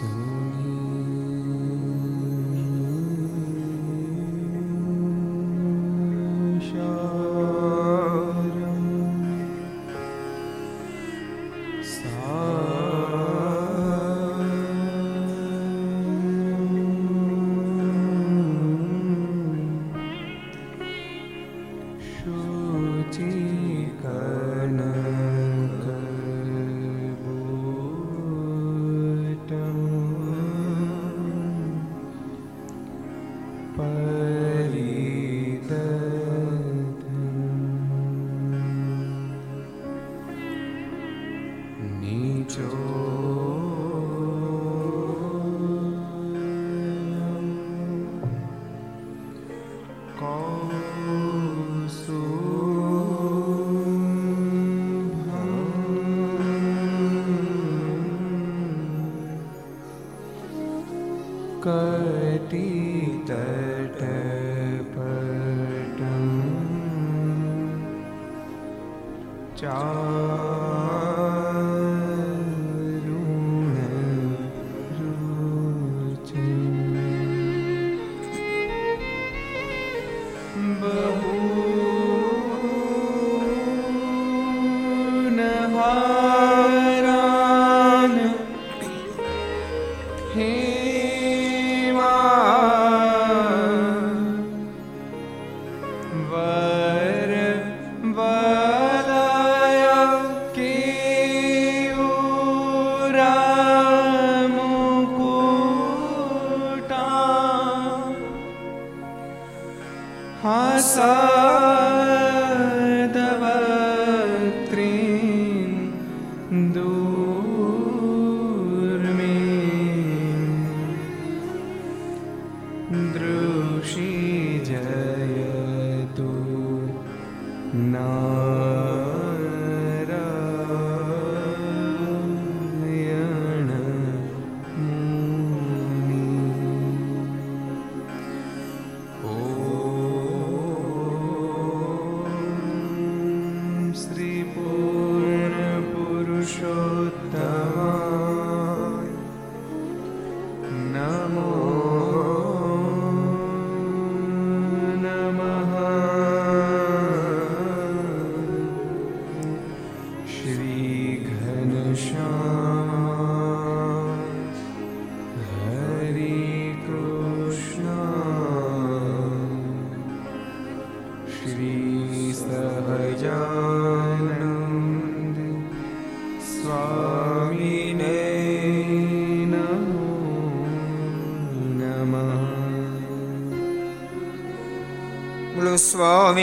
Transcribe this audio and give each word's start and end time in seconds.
soon. 0.00 0.39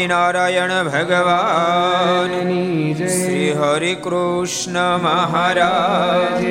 Swaminarayan 0.07 0.87
ભગવાન 0.87 2.33
શ્રી 3.07 3.47
હરિ 3.53 3.93
કૃષ્ણ 3.95 4.77
મહારાજ 5.03 6.43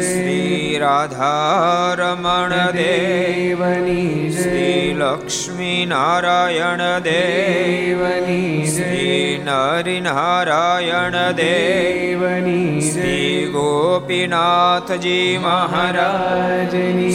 શ્રી 0.00 0.78
રાધારમણ 0.78 2.54
દેવની 2.72 4.32
શ્રી 4.32 4.94
લક્ષ્મીનારાયણ 4.94 6.84
દેવની 7.00 8.66
શ્રી 8.66 9.22
નરિનારાયણ 9.44 11.18
દેવની 11.36 12.90
શ્રી 12.90 13.52
ગોપીનાથજી 13.52 15.38
મહારાજની 15.38 17.14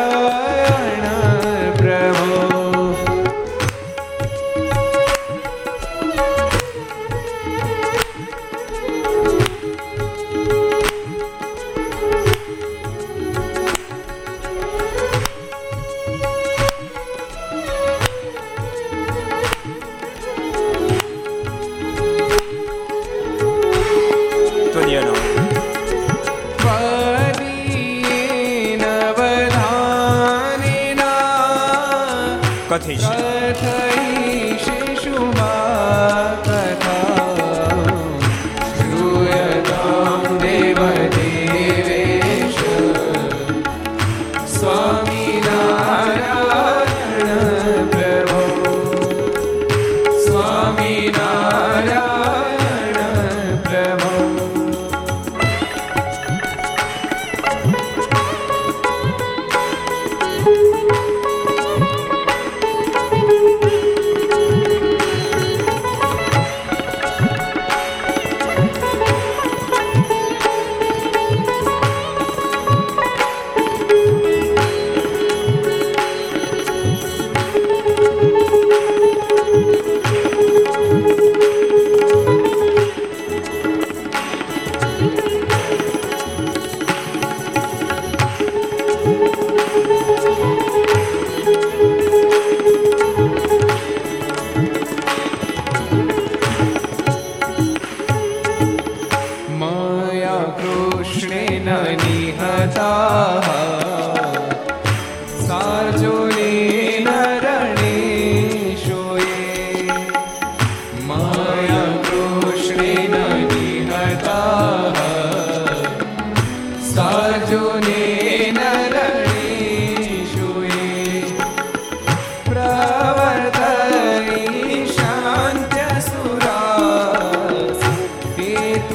rotation. 32.81 33.20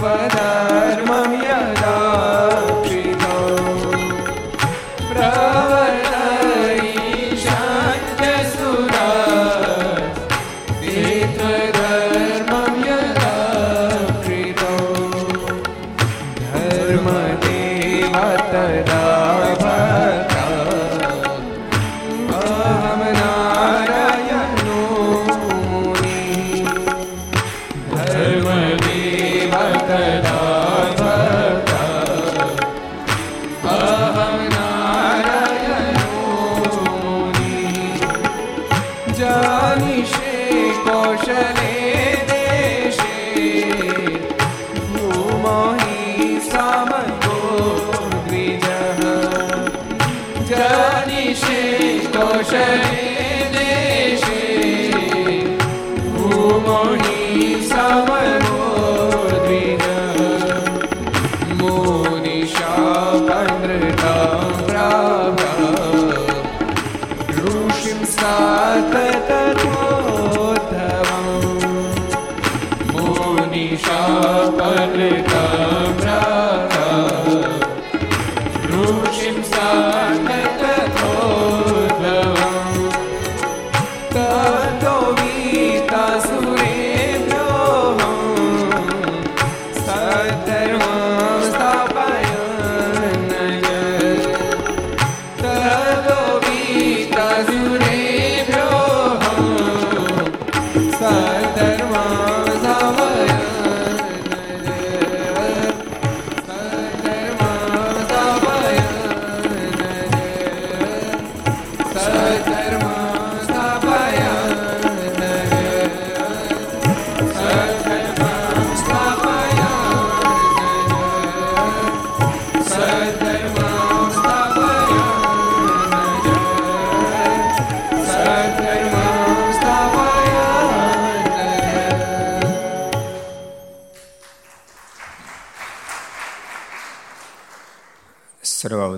ते 0.07 0.76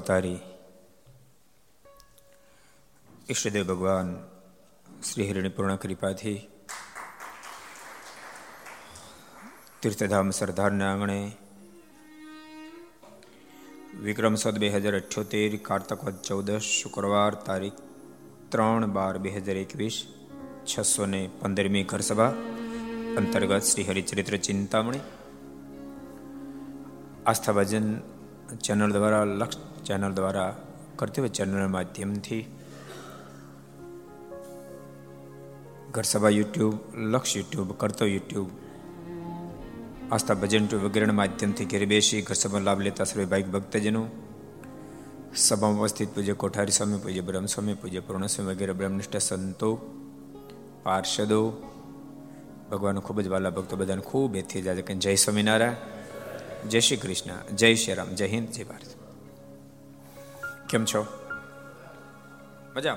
સર્વાવતારી 0.08 0.40
ઈષ્ટદેવ 3.28 3.64
ભગવાન 3.70 4.10
શ્રી 5.02 5.26
હરિની 5.30 5.54
પૂર્ણ 5.56 5.80
કૃપાથી 5.82 6.38
તીર્થધામ 9.82 10.30
સરદારના 10.32 10.88
આંગણે 10.88 11.18
વિક્રમ 14.02 14.34
સદ 14.36 14.56
બે 14.56 14.72
હજાર 14.76 14.94
અઠ્યોતેર 14.94 15.52
કારતક 15.62 16.00
વદ 16.02 16.18
ચૌદશ 16.24 16.70
શુક્રવાર 16.72 17.32
તારીખ 17.42 17.80
ત્રણ 18.50 18.90
બાર 18.90 19.14
બે 19.18 19.36
હજાર 19.36 19.58
એકવીસ 19.58 19.96
છસો 20.66 21.04
ને 21.06 21.22
પંદરમી 21.40 21.86
ઘર 21.86 22.02
સભા 22.02 22.32
અંતર્ગત 23.18 23.64
શ્રી 23.64 23.88
હરિચરિત્ર 23.88 24.36
ચિંતામણી 24.42 25.06
આસ્થા 27.26 27.58
ભજન 27.58 27.88
ચેનલ 28.60 28.92
દ્વારા 28.92 29.26
લક્ષ 29.32 29.67
ચેનલ 29.88 30.12
દ્વારા 30.12 30.56
કર્તવ્ય 30.96 31.28
ચેનલ 31.28 31.66
માધ્યમથી. 31.66 32.46
ઘરસભા 35.90 36.28
યુટ્યુબ, 36.28 36.74
લક્ષ 36.94 37.36
યુટ્યુબ, 37.36 37.72
કરતો 37.72 38.06
યુટ્યુબ, 38.06 38.50
આસ્થા 40.12 40.34
ભજન 40.34 40.66
ટુ 40.66 40.80
વગેરેના 40.80 41.12
માધ્યમથી 41.12 41.64
ઘેર 41.64 41.86
બેસી 41.86 42.22
ઘર 42.22 42.60
લાભ 42.60 42.80
લેતા 42.80 43.04
સર્વે 43.04 43.24
ભાઈ 43.24 43.42
ભક્તજનો. 43.42 44.06
સભામાં 45.36 45.80
ઉપસ્થિત 45.80 46.14
પૂજ્ય 46.14 46.32
કોઠારી 46.32 46.72
સ્વામી, 46.72 46.96
પૂજ્ય 46.96 47.20
બ્રહ્મ 47.20 47.46
સ્વામી 47.46 47.74
પૂજ્ય 47.74 48.00
પૂર્ણસ્વામી 48.00 48.54
વગેરે 48.54 48.72
બ્રહ્મનિષ્ઠ 48.72 49.16
સંતો, 49.16 49.76
પાર્ષદો. 50.82 51.50
ભગવાન 52.70 52.98
ખૂબ 52.98 53.20
જ 53.20 53.28
વાલા 53.28 53.50
ભક્તો 53.50 53.76
બધાને 53.76 54.00
ખૂબ 54.00 54.36
એથી 54.36 54.62
કે 54.62 54.94
જય 54.94 55.14
સ્વામિનારાયણ, 55.14 55.72
જય 56.68 56.80
શ્રી 56.80 56.96
કૃષ્ણ, 56.96 57.56
જય 57.56 57.74
શ્રી 57.74 57.94
રામ, 57.94 58.14
જય 58.14 58.26
હિન્દ, 58.26 58.48
જય 58.48 58.64
ભારત. 58.64 58.97
કેમ 60.68 60.84
છો? 60.84 61.06
મજા 62.76 62.96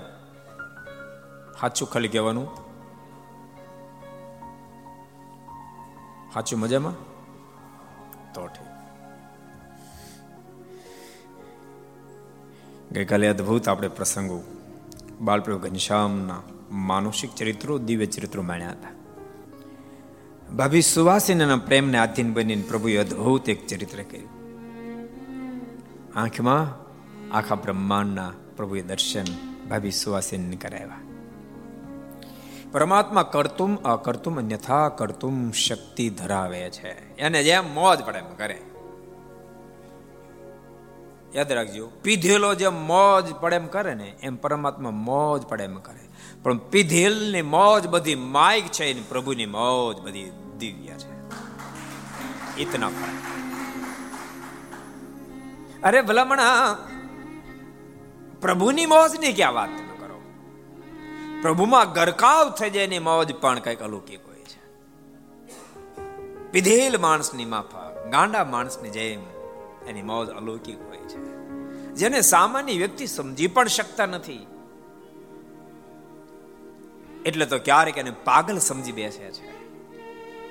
સાચું 1.62 1.90
ખાલી 1.90 2.08
કહેવાનું. 2.08 2.48
સાચું 6.34 6.60
મજામાં? 6.60 6.94
તો 8.34 8.48
ઠીક. 8.48 8.68
ગઈકાલે 12.92 13.28
અદભુત 13.28 13.70
આપણે 13.70 13.88
પ્રસંગો 13.88 14.42
બાળપ્રભુ 15.22 15.60
ઘનશ્યામના 15.60 16.42
માનસિક 16.72 17.36
ચરિત્રો, 17.36 17.78
દિવ્ય 17.78 18.06
ચરિત્રો 18.06 18.42
માણ્યા 18.42 18.70
હતા. 18.70 18.90
ભાભી 20.56 20.82
સુવાસીના 20.82 21.58
પ્રેમને 21.58 21.98
આધીન 21.98 22.34
બનીને 22.34 22.62
પ્રભુએ 22.62 22.98
અદભુત 22.98 23.50
એક 23.50 23.68
ચરિત્ર 23.68 24.04
કર્યું. 24.04 24.30
આંખમાં 26.20 26.81
આખા 27.34 27.56
બ્રહ્માંડના 27.56 28.32
પ્રભુએ 28.58 28.82
દર્શન 28.82 29.24
ભાભી 29.70 29.92
સુવાસીન 29.92 30.54
કરાવ્યા. 30.54 31.00
પરમાત્મા 32.72 33.24
કરતુમ 33.24 33.76
અકર્તુમ 33.76 34.38
અન્યથા 34.38 34.90
કરતુમ 34.90 35.52
શક્તિ 35.52 36.10
ધરાવે 36.10 36.70
છે. 36.70 37.18
એને 37.18 37.44
જેમ 37.44 37.74
મોજ 37.74 38.00
પડે 38.00 38.18
એમ 38.18 38.36
કરે. 38.36 38.62
યાદ 41.36 41.52
રાખજો, 41.52 41.88
પીધેલો 41.88 42.56
જેમ 42.56 42.88
મોજ 42.88 43.34
પડે 43.34 43.56
એમ 43.56 43.68
કરે 43.68 43.94
ને, 43.94 44.14
એમ 44.24 44.36
પરમાત્મા 44.36 44.90
મોજ 44.90 45.42
પડે 45.42 45.64
એમ 45.64 45.76
કરે. 45.76 46.10
પણ 46.44 46.58
પીધેલની 46.58 47.42
મોજ 47.42 47.88
બધી 47.88 48.16
માઇક 48.16 48.64
છે, 48.66 48.86
એની 48.86 49.02
પ્રભુની 49.10 49.46
મોજ 49.46 50.02
બધી 50.02 50.32
દિવ્ય 50.58 50.92
છે. 50.92 51.12
ઇતના 52.62 52.88
અરે 55.84 56.02
ભલામણા 56.02 56.78
પ્રભુની 58.42 58.86
મોજની 58.86 59.34
ક્યાં 59.34 59.54
વાત 59.54 59.70
તમે 59.70 59.98
કરો? 59.98 60.22
પ્રભુમાં 61.42 61.94
ગરકાવ 61.94 62.52
થઈ 62.52 62.70
જાય 62.70 62.84
એની 62.84 63.00
મોજ 63.00 63.36
પણ 63.36 63.60
કંઈક 63.60 63.80
અલૌકિક 63.80 64.28
હોય 64.28 64.44
છે. 64.44 64.82
પીધેલ 66.52 66.98
માણસની 66.98 67.46
માફક 67.46 68.08
ગાંડા 68.08 68.44
માણસની 68.44 68.90
જેમ 68.90 69.20
એની 69.88 70.02
મોજ 70.02 70.30
અલૌકિક 70.30 70.82
હોય 70.82 70.98
છે. 70.98 71.36
જેને 71.94 72.22
સામાન્ય 72.22 72.74
વ્યક્તિ 72.74 73.08
સમજી 73.08 73.48
પણ 73.48 73.68
શકતા 73.68 74.06
નથી. 74.06 74.48
એટલે 77.26 77.46
તો 77.46 77.60
ક્યારેક 77.60 77.98
એને 77.98 78.12
પાગલ 78.12 78.58
સમજી 78.58 78.92
બેસે 78.92 79.32
છે. 79.32 79.61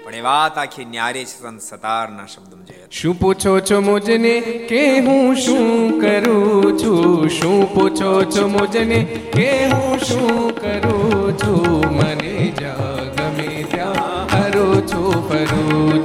પણ 0.05 0.15
એ 0.15 0.21
વાત 0.21 0.59
આખી 0.59 0.85
ન્યારી 0.85 1.25
સંત 1.25 1.61
સતારના 1.61 2.27
શબ્દમાં 2.27 2.67
જોઈએ 2.67 2.87
શું 2.91 3.19
પૂછો 3.19 3.61
છો 3.61 3.81
મુજને 3.81 4.41
કે 4.41 5.01
હું 5.01 5.37
શું 5.37 6.01
કરું 6.01 6.79
છું? 6.79 7.29
શું 7.29 7.75
પૂછો 7.75 8.25
છો 8.25 8.49
મુજને 8.49 9.05
કે 9.05 9.67
હું 9.67 9.99
શું 9.99 10.55
કરું 10.61 11.39
છું? 11.39 11.87
મને 11.97 12.53
જા 12.61 12.97
ગમે 13.17 13.65
ત્યાં 13.71 14.27
હરો 14.27 14.81
છું, 14.81 15.29
ફરું 15.29 16.00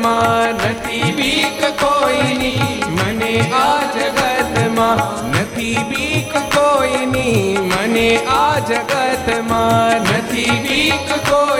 જગતમાં 0.00 0.56
નથી 0.56 1.12
બીક 1.12 1.60
કોઈની, 1.80 2.84
મને 2.88 3.32
આ 3.52 3.80
જગતમાં 3.94 5.00
નથી 5.30 5.78
બીક 5.90 6.32
કોઈની, 6.54 7.58
મને 7.60 8.06
આ 8.28 8.60
જગતમાં 8.60 10.02
નથી 10.02 10.60
બીક 10.64 11.08
કોઈની 11.28 11.59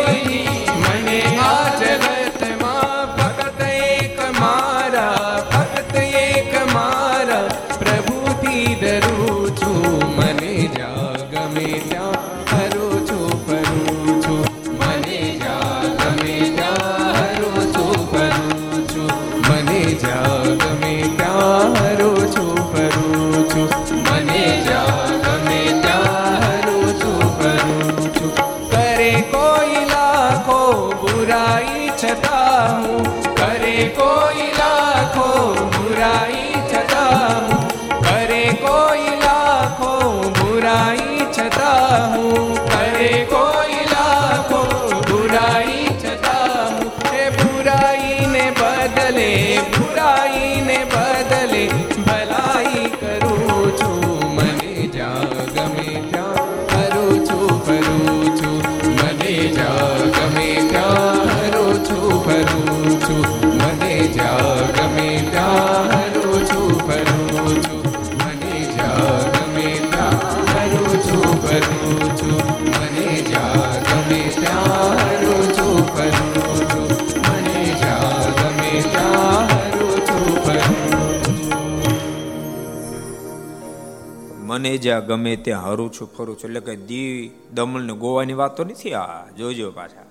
મને 84.71 84.79
જ્યાં 84.79 85.07
ગમે 85.07 85.37
ત્યાં 85.37 85.67
હરું 85.67 85.91
છું, 85.93 86.09
ફરું 86.15 86.37
છું. 86.39 86.47
એટલે 86.51 86.61
કે 86.61 86.75
દીવ 86.77 87.55
દમણ 87.55 87.83
ને 87.83 87.95
ગોવાની 87.95 88.33
વાત 88.33 88.61
નથી? 88.61 88.95
આ 88.95 89.27
જોજો 89.39 89.71
પાછા. 89.71 90.07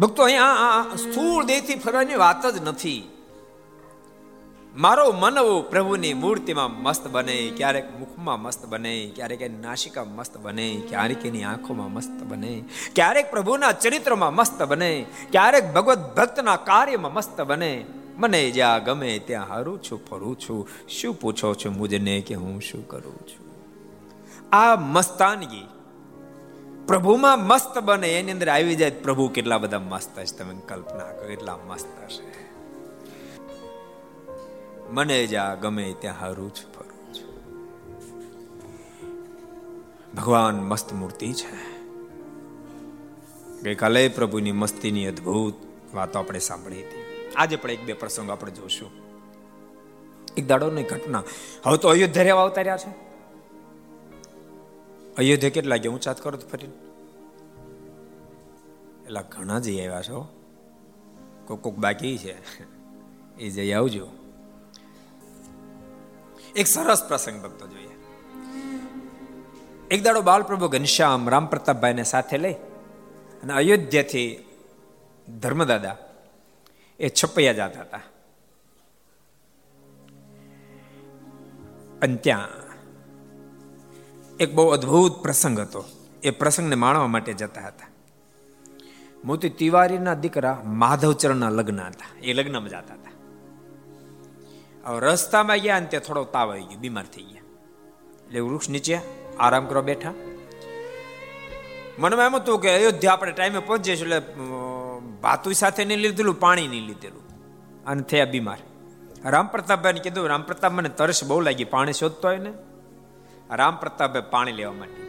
ભક્તો, 0.00 0.22
અહીંયા 0.22 0.96
સ્થૂળ 0.96 1.44
દેહથી 1.44 1.78
ફરવાની 1.78 2.20
વાત 2.20 2.44
જ 2.46 2.62
નથી. 2.64 3.00
મારો 4.76 5.06
મનવો 5.12 5.56
પ્રભુની 5.62 6.14
મૂર્તિમાં 6.14 6.76
મસ્ત 6.82 7.08
બને, 7.08 7.38
ક્યારેક 7.56 7.88
મુખમાં 7.98 8.42
મસ્ત 8.42 8.62
બને, 8.66 8.94
ક્યારેક 9.16 9.40
એની 9.40 9.60
નાસિકા 9.62 10.04
મસ્ત 10.04 10.36
બને, 10.36 10.68
ક્યારેક 10.88 11.26
એની 11.26 11.44
આંખોમાં 11.44 11.92
મસ્ત 11.92 12.22
બને, 12.28 12.54
ક્યારેક 12.94 13.30
પ્રભુના 13.30 13.74
ચરિત્રમાં 13.82 14.34
મસ્ત 14.34 14.62
બને, 14.62 14.92
ક્યારેક 15.32 15.74
ભગવત 15.74 16.16
ભક્તના 16.16 16.56
કાર્યમાં 16.70 17.14
મસ્ત 17.14 17.40
બને. 17.40 17.74
મને 18.16 18.50
જ્યાં 18.50 18.84
ગમે 18.84 19.18
ત્યાં 19.18 19.48
હારું 19.48 19.82
છું, 19.82 20.06
ફરું 20.06 20.38
છું. 20.38 20.68
શું 20.88 21.20
પૂછો 21.20 21.54
છો 21.54 21.70
મુજને 21.70 22.20
કે 22.20 22.34
હું 22.34 22.60
શું 22.60 22.88
કરું 22.88 23.16
છું? 23.16 23.44
આ 24.52 24.76
મસ્તાનગી 24.76 25.68
પ્રભુમાં 26.86 27.38
મસ્ત 27.38 27.78
બને, 27.78 28.18
એની 28.18 28.32
અંદર 28.32 28.48
આવી 28.48 28.76
જાય 28.76 28.90
પ્રભુ 28.90 29.28
કેટલા 29.28 29.58
બધા 29.58 29.78
મસ્ત 29.78 30.18
હશે 30.18 30.36
તમે 30.36 30.54
કલ્પના 30.68 31.12
કરો 31.12 31.28
કેટલા 31.28 31.58
મસ્ત 31.66 32.04
હશે 32.04 32.44
મને 34.90 35.26
જ્યાં 35.26 35.60
ગમે 35.60 35.94
ત્યાં 36.00 36.20
હારું 36.20 36.54
છું, 36.54 36.74
ફરું 36.74 37.14
છું. 37.14 37.34
ભગવાન 40.14 40.54
મસ્ત 40.54 40.92
મૂર્તિ 40.92 41.32
છે. 41.32 41.74
ગઈકાલે 43.62 44.08
પ્રભુની 44.08 44.52
મસ્તીની 44.52 45.06
અદ્ભુત 45.06 45.54
વાતો 45.94 46.18
આપણે 46.18 46.38
સાંભળી 46.38 46.80
હતી. 46.80 47.13
આજે 47.36 47.56
પણ 47.56 47.70
એક 47.70 47.84
બે 47.84 47.92
પ્રસંગ 47.92 48.30
આપણે 48.30 48.52
જોશું. 48.52 48.90
એક 50.36 50.46
દાડોની 50.46 50.82
ઘટના. 50.82 51.22
હવે 51.66 51.78
તો 51.78 51.88
અયોધ્યા 51.88 52.22
રહેવા 52.22 52.42
અવતાર્યા 52.42 52.76
છે. 52.76 52.90
અયોધ્યા 55.16 55.50
કેટલા 55.50 55.76
ગયા 55.76 55.92
ઊંચાત 55.92 56.20
કરો 56.20 56.38
તો 56.38 56.48
ફરી 56.48 56.66
એટલે 59.04 59.20
ઘણા 59.28 59.58
જઈ 59.58 59.86
આવ્યા 59.86 60.02
છો. 60.02 60.28
કોક 61.46 61.62
કોક 61.62 61.74
બાકી 61.74 62.18
છે. 62.18 62.64
એ 63.38 63.50
જઈ 63.50 63.72
આવજો. 63.72 64.06
એક 66.56 66.66
સરસ 66.66 67.04
પ્રસંગ 67.08 67.42
ભક્તો 67.42 67.66
જોઈએ. 67.66 67.88
એક 69.90 70.02
દાડો 70.02 70.22
બાલપ્રભુ 70.22 70.68
ઘનશ્યામ 70.68 71.28
રામ 71.28 71.46
પ્રતાપભાઈને 71.46 72.02
સાથે 72.02 72.38
લઈ 72.38 72.52
અને 73.42 73.52
અયોધ્યાથી 73.52 74.44
ધર્મદાદા 75.40 75.96
એ 76.98 77.08
છપૈયા 77.08 77.52
જતા 77.52 77.80
હતા. 77.80 78.00
અને 82.02 82.16
ત્યાં 82.16 82.48
એક 84.36 84.54
બહુ 84.54 84.68
અદ્ભુત 84.68 85.22
પ્રસંગ 85.22 85.60
હતો. 85.60 85.84
એ 86.22 86.30
પ્રસંગને 86.30 86.74
માણવા 86.74 87.06
માટે 87.06 87.32
જતા 87.32 87.66
હતા. 87.66 87.86
મોતી 89.24 89.48
તિવારીના 89.48 90.14
દીકરા 90.14 90.62
માધવચરણના 90.64 91.48
લગ્ન 91.48 91.80
હતા. 91.80 92.18
એ 92.22 92.32
લગ્નમાં 92.32 92.68
જતા 92.68 92.78
હતા. 92.78 93.10
હવે 94.84 95.00
રસ્તામાં 95.00 95.56
ગયા 95.58 95.76
અને 95.76 95.86
ત્યાં 95.86 96.02
થોડો 96.02 96.24
તાવ 96.24 96.50
આવી 96.50 96.62
ગયો, 96.62 96.78
બીમાર 96.78 97.04
થઈ 97.04 97.22
ગયા. 97.22 97.42
એટલે 98.26 98.40
વૃક્ષ 98.40 98.68
નીચે 98.68 98.98
આરામ 99.38 99.66
કરવા 99.66 99.82
બેઠા. 99.82 100.14
મનમાં 101.98 102.26
એમ 102.26 102.36
હતું 102.36 102.60
કે 102.60 102.70
અયોધ્યા 102.70 103.12
આપણે 103.12 103.32
ટાઈમે 103.32 103.58
પહોંચીએ 103.58 103.94
એટલે 103.94 104.20
ભાતુ 105.24 105.52
સાથે 105.52 105.84
નહીં 105.84 105.98
લીધેલું 105.98 106.40
પાણી 106.40 106.68
નહીં 106.68 106.86
લીધેલું. 106.86 107.24
અને 107.84 108.02
થયા 108.02 108.24
બીમાર. 108.24 108.58
રામ 109.24 109.46
પ્રતાપભાઈને 109.46 110.00
કીધું 110.00 110.28
રામ 110.28 110.42
પ્રતાપ 110.42 110.72
મને 110.72 110.88
તરસ 110.88 111.24
બહુ 111.24 111.40
લાગી, 111.40 111.64
પાણી 111.64 111.92
શોધતો 111.92 112.28
હોય 112.28 112.38
ને? 112.38 112.52
રામ 113.50 113.76
પ્રતાપભાઈ 113.76 114.22
પાણી 114.30 114.52
લેવા 114.52 114.72
માટે 114.72 115.04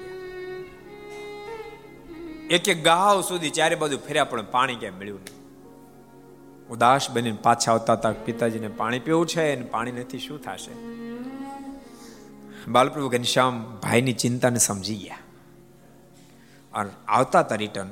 એક 2.49 2.69
એક 2.69 2.83
ગાવ 2.83 3.21
સુધી 3.21 3.49
ચારે 3.49 3.75
બાજુ 3.75 3.97
ફેર્યા, 3.97 4.23
પણ 4.23 4.45
પાણી 4.45 4.75
ક્યાંય 4.75 4.97
મળ્યું 4.97 5.19
નહીં. 5.19 5.35
ઉદાસ 6.69 7.09
બનીને 7.09 7.37
પાછા 7.43 7.71
આવતા 7.71 7.93
હતા, 7.93 8.11
પિતાજીને 8.11 8.67
પાણી 8.67 8.99
પીવું 8.99 9.27
છે 9.27 9.55
અને 9.55 9.65
પાણી 9.65 9.91
નથી, 9.91 10.19
શું 10.19 10.41
થશે? 10.41 10.73
બાલપ્રભુ 12.71 13.09
ઘનશ્યામ 13.09 13.79
ભાઈની 13.83 14.13
ચિંતાને 14.13 14.57
સમજી 14.57 14.95
ગયા. 14.95 15.17
અને 16.73 16.89
આવતા 17.07 17.39
હતા 17.39 17.55
રિટર્ન 17.55 17.89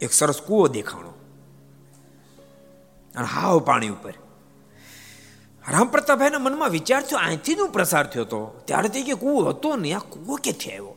એક 0.00 0.12
સરસ 0.12 0.42
કૂવો 0.42 0.68
દેખાણો. 0.68 1.12
અને 3.16 3.26
હાવ 3.26 3.58
પાણી 3.58 3.88
ઉપર. 3.88 4.14
રામ 5.68 5.88
પ્રતાપભાઈના 5.88 6.38
મનમાં 6.38 6.70
વિચાર 6.70 7.02
થયો 7.02 7.18
અહીંથી 7.18 7.54
નું 7.54 7.72
પ્રસાર 7.72 8.06
થયો 8.06 8.22
હતો 8.22 8.62
ત્યારથી 8.64 9.02
કે 9.02 9.14
કૂવો 9.14 9.48
હતો 9.48 9.76
ને 9.76 9.92
આ 9.92 9.98
કૂવો 9.98 10.36
ક્યાંથી 10.36 10.70
આવ્યો 10.70 10.96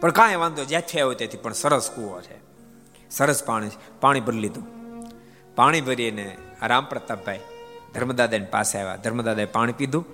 પણ 0.00 0.10
કાંઈ 0.10 0.36
વાંધો 0.36 0.64
જ્યાંથી 0.64 1.00
આવ્યો 1.00 1.14
ત્યાંથી 1.14 1.38
પણ 1.38 1.52
સરસ 1.52 1.90
કૂવો 1.90 2.20
છે. 2.20 2.36
સરસ 3.10 3.44
પાણી 3.44 3.70
પાણી 4.00 4.20
ભરી 4.20 4.38
લીધું. 4.38 4.66
પાણી 5.54 5.80
ભરીને 5.80 6.36
રામ 6.62 6.84
પ્રતાપભાઈ 6.84 7.40
ધર્મદાદાની 7.94 8.44
પાસે 8.44 8.78
આવ્યા. 8.78 8.96
ધર્મદાદાએ 8.96 9.44
પાણી 9.44 9.72
પીધું, 9.72 10.06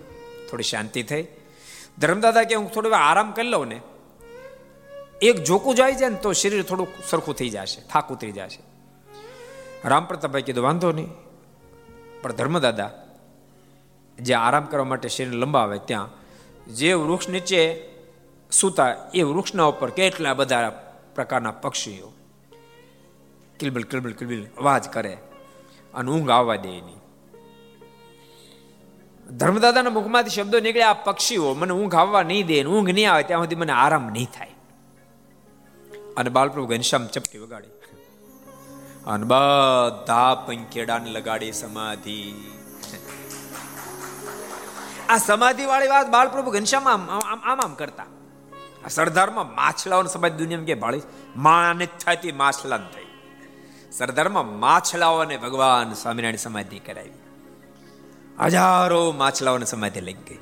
થોડી 0.51 0.63
શાંતિ 0.63 1.03
થઈ. 1.03 1.27
ધર્મદાદા 1.99 2.43
કે, 2.43 2.55
હું 2.55 2.73
થોડું 2.73 2.97
આરામ 2.97 3.33
કરી 3.33 3.49
લઉં 3.49 3.67
ને. 3.67 3.81
એક 5.21 5.45
જોકું 5.45 5.75
જાય 5.75 5.95
છે 5.95 6.09
ને 6.09 6.17
તો 6.17 6.33
શરીર 6.33 6.63
થોડુંક 6.63 6.89
સરખું 7.11 7.35
થઈ 7.35 7.49
જશે, 7.49 7.81
થાક 7.81 8.13
ઉતરી 8.13 8.33
જશે. 8.33 8.68
રામ 9.85 10.05
પ્રતાપભાઈ 10.05 10.43
કીધું, 10.43 10.65
વાંધો 10.65 10.93
નહીં. 10.93 11.09
પણ 12.23 12.33
ધર્મદાદા, 12.33 12.91
જે 14.19 14.35
આરામ 14.35 14.67
કરવા 14.67 14.85
માટે 14.85 15.09
શરીર 15.09 15.33
લંબાવે 15.33 15.79
ત્યાં, 15.79 16.11
જે 16.75 16.95
વૃક્ષ 16.95 17.29
નીચે 17.29 17.89
સૂતા, 18.51 18.97
એ 19.15 19.23
વૃક્ષના 19.23 19.65
ઉપર 19.65 19.91
કેટલા 19.91 20.35
બધા 20.35 20.71
પ્રકારના 21.15 21.51
પક્ષીઓ 21.51 22.13
કિલબિલ 23.61 23.83
કિલબિલ 23.83 24.13
કિલબિલ 24.13 24.47
અવાજ 24.59 24.89
કરે 24.89 25.19
અને 25.95 26.11
ઊંઘ 26.11 26.31
આવવા 26.31 26.57
દે 26.57 26.69
નહીં 26.69 26.99
ધર્મદાદાના 29.37 29.91
મુખમાંથી 29.91 30.31
શબ્દો 30.31 30.61
નીકળ્યા 30.61 30.89
આ 30.89 30.93
પક્ષીઓ 30.93 31.55
મને 31.55 31.73
ઊંઘ 31.73 31.95
આવવા 31.95 32.23
નહીં 32.23 32.47
દે 32.47 32.65
ઊંઘ 32.65 32.91
નહીં 32.91 33.13
આવે, 33.13 33.23
ત્યાં 33.23 33.43
સુધી 33.43 33.55
મને 33.55 33.73
આરામ 33.73 34.11
નહીં 34.11 34.31
થાય. 34.39 34.55
અને 36.17 36.31
બાલપ્રભુ 36.31 36.67
ઘનશ્યામ 36.67 37.07
ચપટી 37.07 37.39
વગાડી. 37.39 37.69
અને 39.09 39.25
બધા 39.25 40.35
પંકેડાને 40.35 41.11
લગાડી 41.11 41.53
સમાધિ. 41.53 42.35
આ 45.09 45.19
સમાધિ 45.19 45.65
વાળી 45.65 45.89
વાત 45.89 46.11
બાળપ્રભુ 46.11 46.51
ઘનશ્યામ 46.51 46.89
આમ 46.89 47.09
આમ 47.45 47.61
આમ 47.61 47.75
કરતા. 47.75 48.07
આ 48.85 48.89
સરદારમાં 48.89 49.55
માછલાઓની 49.55 50.09
સમાધિ 50.09 50.37
દુનિયામાં 50.37 50.67
કે 50.67 50.75
ભાળી? 50.75 51.03
માને 51.37 51.87
થતી 51.87 52.33
માછલા 52.33 52.77
થઈ 52.77 53.07
સરદારમાં 53.93 54.59
માછલાઓને 54.59 55.37
ભગવાન 55.37 55.93
સ્વામિનારાયણ 55.93 56.37
સમાધિ 56.37 56.79
કરાવી. 56.79 57.11
હજારો 58.41 59.13
માછલાઓને 59.13 59.65
સમાધિ 59.65 60.01
લઈ 60.01 60.13
ગઈ. 60.13 60.39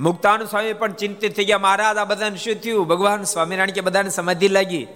મુક્તાન 0.00 0.44
સ્વામી 0.44 0.72
પણ 0.72 0.92
ચિંતિત 0.92 1.36
થઈ 1.36 1.44
ગયા, 1.44 1.58
મહારાજ, 1.58 1.96
આ 1.96 2.04
બધાને 2.04 2.36
શું 2.36 2.54
થયું? 2.54 2.88
ભગવાન 2.88 3.22
સ્વામિનારાયણ 3.22 3.70
કે 3.70 3.80
બધાને 3.80 4.10
સમાધિ 4.10 4.48
લાગી? 4.48 4.86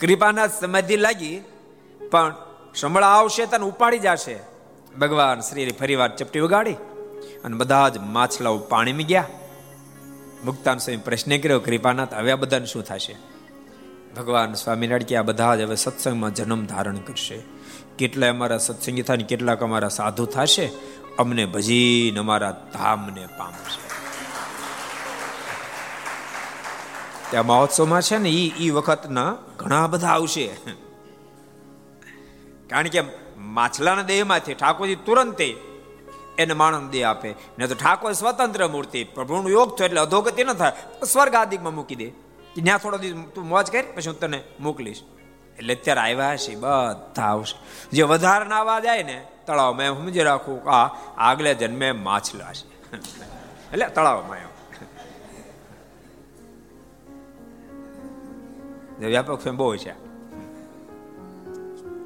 કૃપાના 0.00 0.46
સમાધિ 0.46 0.96
લાગી. 0.96 1.42
પણ 2.10 2.34
સંભળા 2.74 3.06
આવશે 3.06 3.46
તને 3.46 3.66
ઉપાડી 3.66 3.98
જશે. 3.98 4.38
ભગવાન 5.00 5.40
શ્રી 5.40 5.72
ફરીવાર 5.72 6.16
ચપટી 6.16 6.40
વગાડી 6.40 6.72
અને 7.44 7.56
બધા 7.56 7.88
જ 7.88 7.98
માછલાઓ 7.98 8.58
પાણીમાં 8.58 9.02
ગયા. 9.02 9.24
મુક્તાન 10.44 10.78
સ્વામી 10.78 10.96
પ્રશ્ન 10.96 11.38
કર્યો, 11.38 11.60
કૃપાનાથ, 11.60 12.14
હવે 12.14 12.32
આ 12.32 12.36
બધાને 12.36 12.66
શું 12.66 12.84
થશે? 12.84 13.16
ભગવાન 14.16 14.52
સ્વામિનારાયણ 14.54 15.02
કે, 15.02 15.16
આ 15.16 15.22
બધા 15.22 15.56
જ 15.56 15.60
હવે 15.60 15.76
સત્સંગમાં 15.76 16.34
જન્મ 16.34 16.66
ધારણ 16.66 16.96
કરશે. 16.96 17.42
કેટલા 17.98 18.30
અમારા 18.30 18.58
સત્સંગી 18.58 19.02
થાય 19.02 19.16
કેટલાક 19.16 19.62
અમારા 19.62 19.88
સાધુ 19.88 20.26
થશે. 20.26 20.72
અમને 21.18 21.46
ભજીને 21.46 22.18
અમારા 22.18 22.70
ધામને 22.72 23.26
પામશે. 23.26 23.90
ત્યાં 27.30 27.46
મહોત્સવમાં 27.46 28.02
છે 28.02 28.18
ને 28.18 28.30
એ 28.30 28.70
વખતના 28.70 29.36
ઘણા 29.56 29.86
બધા 29.86 30.08
આવશે. 30.08 30.50
કારણ 32.70 32.88
કે 32.88 33.02
માછલાના 33.36 34.02
દેહમાંથી 34.02 34.54
ઠાકોરજી 34.54 34.94
તુરંત 34.94 35.40
એને 36.38 36.54
માણસ 36.54 36.90
દેહ 36.90 37.10
આપે. 37.10 37.34
ને 37.58 37.66
તો 37.66 37.74
ઠાકોર 37.74 38.12
સ્વતંત્ર 38.12 38.68
મૂર્તિ, 38.68 39.04
પ્રભુનું 39.04 39.50
યોગ 39.50 39.76
થયો 39.76 39.84
એટલે 39.84 40.00
અધોગતિ 40.00 40.44
ન 40.44 40.52
થાય. 40.52 40.72
સ્વર્ગ 41.06 41.34
આદિકમાં 41.34 41.74
મૂકી 41.74 41.94
દે. 41.94 42.10
ત્યાં 42.64 42.78
થોડો 42.78 42.98
દિવસ 42.98 43.24
તું 43.34 43.48
મોજ 43.48 43.70
કરી, 43.70 43.82
પછી 43.82 44.10
હું 44.10 44.20
તને 44.20 44.42
મોકલીશ. 44.60 45.02
એટલે 45.58 45.74
અત્યારે 45.74 46.00
આવ્યા 46.00 46.36
છે, 46.36 46.54
બધા 46.54 47.22
આવશે. 47.22 47.88
જે 47.90 48.02
વધારે 48.02 48.44
નાવા 48.44 48.80
જાય 48.80 49.02
ને, 49.02 49.26
તળાવમાં 49.46 49.84
એમ 49.84 49.94
સમજી 49.94 50.20
રાખું 50.20 50.70
આ 50.70 50.86
આગલે 51.18 51.54
જન્મે 51.54 51.92
માછલા 51.92 52.52
છે. 52.52 52.96
એટલે 53.72 53.88
તળાવમાં 53.88 54.38
એમ. 54.38 54.50
વ્યાપક 59.06 59.48
બહુ 59.48 59.76
છે. 59.76 60.09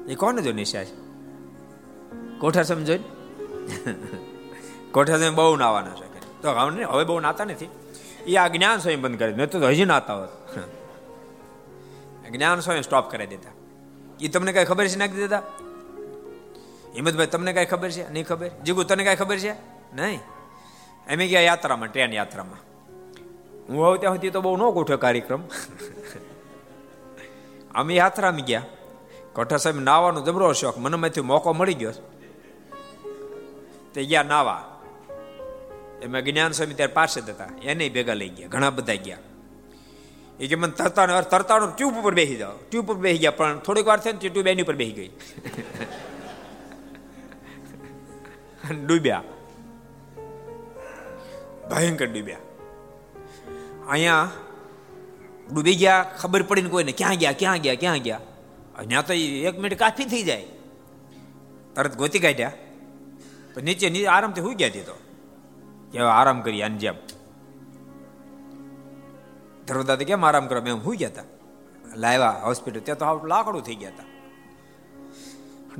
એ 0.07 0.15
કોને 0.15 0.41
જો 0.41 0.51
નિશા 0.51 0.83
છે 0.83 0.95
કોઠા 2.39 2.63
સમજો 2.63 2.93
કોઠા 4.91 5.17
સમય 5.17 5.29
બહુ 5.29 5.55
નાવાના 5.55 5.89
છે 5.89 6.41
તો 6.41 6.51
હવે 6.91 7.03
બહુ 7.03 7.19
નાતા 7.19 7.45
નથી. 7.45 7.69
એ 8.27 8.35
આ 8.35 8.47
જ્ઞાન 8.47 8.79
સ્વયં 8.79 9.01
બંધ 9.01 9.19
કરી 9.19 9.33
મેં 9.33 9.49
તો 9.49 9.59
હજી 9.59 9.85
નાતા 9.85 10.13
હોત. 10.13 10.29
જ્ઞાન 12.31 12.59
સ્વયં 12.59 12.81
સ્ટોપ 12.81 13.11
કરી 13.11 13.27
દેતા. 13.27 13.49
એ 14.21 14.27
તમને 14.27 14.53
કઈ 14.53 14.65
ખબર 14.65 14.87
છે 14.87 14.97
નાખી 14.97 15.13
દેતા? 15.13 15.41
હિંમતભાઈ, 16.95 17.27
તમને 17.27 17.53
કઈ 17.53 17.65
ખબર 17.65 17.89
છે? 17.89 18.11
નહીં 18.11 18.25
ખબર? 18.25 18.47
જીગુ, 18.47 18.83
તને 18.83 19.03
કઈ 19.03 19.15
ખબર 19.15 19.37
છે? 19.37 19.53
નહીં? 19.93 20.19
એમ 21.07 21.19
ગયા 21.19 21.41
યાત્રામાં, 21.41 21.89
ટ્રેન 21.91 22.13
યાત્રામાં. 22.13 22.59
હું 23.69 23.85
આવું 23.85 23.99
ત્યાં 23.99 24.15
સુધી 24.15 24.29
તો 24.29 24.41
બહુ 24.41 24.57
ન 24.57 24.69
ગોઠ્યો 24.69 24.97
કાર્યક્રમ. 24.97 25.41
અમે 27.75 27.95
યાત્રામાં 27.95 28.41
ગયા. 28.41 28.61
કઠા 29.35 29.57
સાહેબ 29.57 29.79
નાવાનો 29.79 30.21
જબરો 30.21 30.53
શોખ. 30.53 30.77
મનમાંથી 30.77 31.21
મોકો 31.21 31.53
મળી 31.53 31.73
ગયો. 31.73 31.91
તે 33.93 34.03
ગયા 34.03 34.23
નાવા. 34.23 34.81
એમાં 36.01 36.21
જ્ઞાન 36.21 36.51
સ્વામી 36.51 36.73
ત્યારે 36.73 36.93
પાસે 36.93 37.21
હતા. 37.21 37.47
એને 37.63 37.89
ભેગા 37.89 38.13
લઈ 38.13 38.29
ગયા. 38.29 38.47
ઘણા 38.47 38.69
બધા 38.69 38.95
ગયા. 38.95 39.17
એ 40.39 40.47
કે 40.47 40.55
મને 40.55 40.71
તરતા 40.71 41.21
તરતાનો 41.21 41.67
ટ્યુબ 41.67 41.97
ઉપર 41.97 42.13
બેસી 42.13 42.35
જાઓ. 42.35 42.51
ટ્યુબ 42.71 42.85
ઉપર 42.85 43.01
બેસી 43.01 43.17
ગયા, 43.17 43.31
પણ 43.31 43.59
થોડીક 43.59 43.87
વાર 43.87 43.99
થઈને 43.99 44.29
ટ્યુબ 44.29 44.47
એની 44.47 44.61
ઉપર 44.61 44.75
બેસી 44.75 44.91
ગઈ. 44.91 45.11
ડૂબ્યા. 48.85 49.23
ભયંકર 51.71 52.05
ડૂબ્યા. 52.05 52.37
અહીંયા 53.89 54.31
ડૂબી 55.53 55.75
ગયા, 55.75 56.11
ખબર 56.21 56.43
પડીને 56.43 56.69
કોઈને 56.69 56.91
ક્યાં 56.91 57.15
ગયા 57.15 57.31
ક્યાં 57.31 57.57
ગયા 57.57 57.75
ક્યાં 57.75 57.97
ગયા? 57.97 58.21
અહીંયા 58.77 59.01
તો 59.01 59.13
એક 59.13 59.59
મિનિટ 59.59 59.79
કાફી 59.79 60.05
થઈ 60.05 60.23
જાય. 60.23 60.45
તરત 61.75 61.97
ગોતી 61.97 62.19
કાઢ્યા. 62.19 62.51
પણ 63.53 63.63
નીચે 63.63 63.89
નીચે 63.89 64.07
આરામથી 64.07 64.41
સુઈ 64.41 64.55
ગયા 64.55 64.69
દીધો 64.69 64.95
કે 65.91 65.99
આરામ 65.99 66.41
કરી 66.41 66.61
આની 66.63 66.77
જેમ. 66.77 66.97
ધર્મદાદા 69.67 70.05
કેમ 70.05 70.25
આરામ 70.25 70.47
કરો 70.47 70.59
એમ 70.61 70.83
સુઈ 70.83 70.97
ગયા 70.97 71.09
હતા 71.09 71.23
લાવ્યા 71.95 72.41
હોસ્પિટલ, 72.45 72.79
ત્યાં 72.79 72.97
તો 72.97 73.27
લાકડું 73.27 73.63
થઈ 73.63 73.75
ગયા 73.75 73.89
હતા 73.89 74.07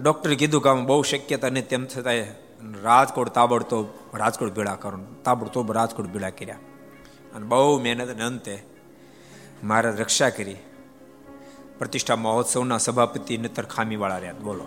ડોક્ટરે 0.02 0.36
કીધું 0.36 0.64
કે 0.64 0.70
આમ 0.70 0.86
બહુ 0.86 1.02
શક્યતા 1.02 1.50
નહીં 1.50 1.68
તેમ 1.68 1.86
છતાંય 1.86 2.22
રાજકોટ 2.84 3.30
તાબડતોબ, 3.30 3.86
રાજકોટ 4.18 4.56
ભેળા 4.56 4.76
કરો. 4.76 5.00
તાબડતોબ 5.24 5.72
રાજકોટ 5.72 6.08
ભેળા 6.08 6.30
કર્યા. 6.30 6.58
અને 7.36 7.46
બહુ 7.46 7.80
મહેનત 7.80 8.10
અને 8.10 8.24
અંતે 8.24 8.56
મારે 9.64 9.92
રક્ષા 9.92 10.30
કરી. 10.30 10.56
પ્રતિષ્ઠા 11.80 12.16
મહોત્સવના 12.16 12.78
સભાપતિ 12.78 13.38
નતર 13.38 13.64
ખામીવાળા 13.64 14.18
રહ્યા. 14.18 14.34
બોલો. 14.34 14.66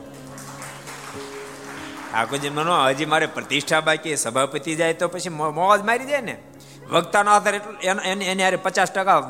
ઠાકોરજી 2.12 2.50
મનો, 2.50 2.86
હજી 2.86 3.06
મારે 3.06 3.26
પ્રતિષ્ઠા 3.26 3.80
બાકી, 3.80 4.16
સભાપતિ 4.16 4.74
જાય 4.74 4.94
તો 4.94 5.08
પછી 5.08 5.28
મોજ 5.28 5.80
મારી 5.82 6.06
જાય 6.06 6.20
ને. 6.20 6.42
વક્તાનો 6.90 7.30
આધાર 7.30 7.54
એટલે, 7.54 7.88
એને 8.04 8.42
યારે 8.42 8.56
પચાસ 8.56 8.92
ટકા 8.92 9.28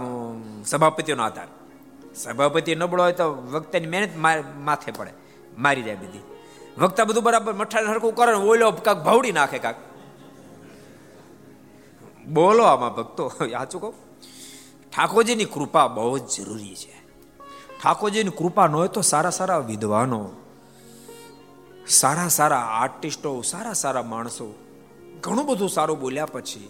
સભાપતિનો 0.65 1.23
આધાર. 1.23 1.47
સભાપતિ 2.15 2.75
નબળો 2.75 3.03
હોય 3.03 3.13
તો 3.13 3.33
વક્તાની 3.33 3.87
મહેનત 3.87 4.17
માથે 4.57 4.93
પડે. 4.93 5.13
મારી 5.59 5.83
જાય 5.83 5.95
બધી. 5.95 6.21
વક્તા 6.79 7.05
બધું 7.05 7.23
બરાબર 7.23 7.53
મઠાને 7.53 7.87
હરકું 7.87 8.15
કરે 8.15 8.33
ને 8.33 8.39
ઓલો 8.39 8.71
કાંક 8.71 9.05
ભાવડી 9.05 9.33
નાખે 9.33 9.59
કાંક. 9.59 9.77
બોલો 12.29 12.63
આમાં 12.63 12.95
ભક્તો, 12.95 13.29
સાચું 13.29 13.81
કહું? 13.81 13.95
ઠાકોરજીની 14.97 15.45
કૃપા 15.45 15.87
બહુ 15.87 16.19
જ 16.19 16.23
જરૂરી 16.37 16.75
છે. 16.75 16.98
ઠાકોરજીની 17.83 18.31
કૃપા 18.31 18.67
ન 18.67 18.75
હોય 18.75 18.89
તો 18.89 19.03
સારા 19.03 19.31
સારા 19.31 19.59
વિદ્વાનો, 19.59 20.21
સારા 21.89 22.29
સારા 22.29 22.57
આર્ટિસ્ટો, 22.57 23.43
સારા 23.43 23.73
સારા 23.73 24.03
માણસો 24.03 24.47
ઘણું 25.21 25.47
બધું 25.47 25.71
સારું 25.71 26.01
બોલ્યા 26.01 26.27
પછી 26.27 26.69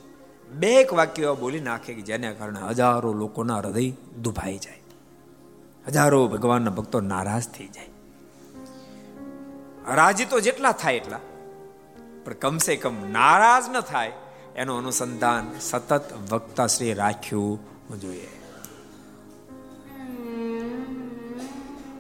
બે 0.51 0.71
એક 0.81 0.93
વાક્ય 0.95 1.35
બોલી 1.41 1.61
નાખે 1.61 1.95
કે 1.95 2.03
જેને 2.03 2.29
કારણે 2.33 2.61
હજારો 2.69 3.13
લોકોના 3.13 3.57
હૃદય 3.57 3.91
દુભાઈ 4.23 4.59
જાય. 4.59 4.83
હજારો 5.87 6.21
ભગવાનના 6.29 6.71
ભક્તો 6.71 7.01
નારાજ 7.01 7.49
થઈ 7.49 7.69
જાય. 7.69 7.91
રાજી 9.95 10.25
તો 10.25 10.41
જેટલા 10.41 10.73
થાય 10.73 10.95
એટલા, 10.95 11.21
પણ 12.25 12.33
કમસે 12.33 12.77
કમ 12.77 12.97
નારાજ 13.11 13.65
ન 13.69 13.81
થાય 13.81 14.13
એનું 14.57 14.79
અનુસંધાન 14.79 15.45
સતત 15.61 16.03
વક્તા 16.31 16.67
શ્રી 16.67 16.95
રાખ્યું 16.95 18.01
જોઈએ. 18.01 18.38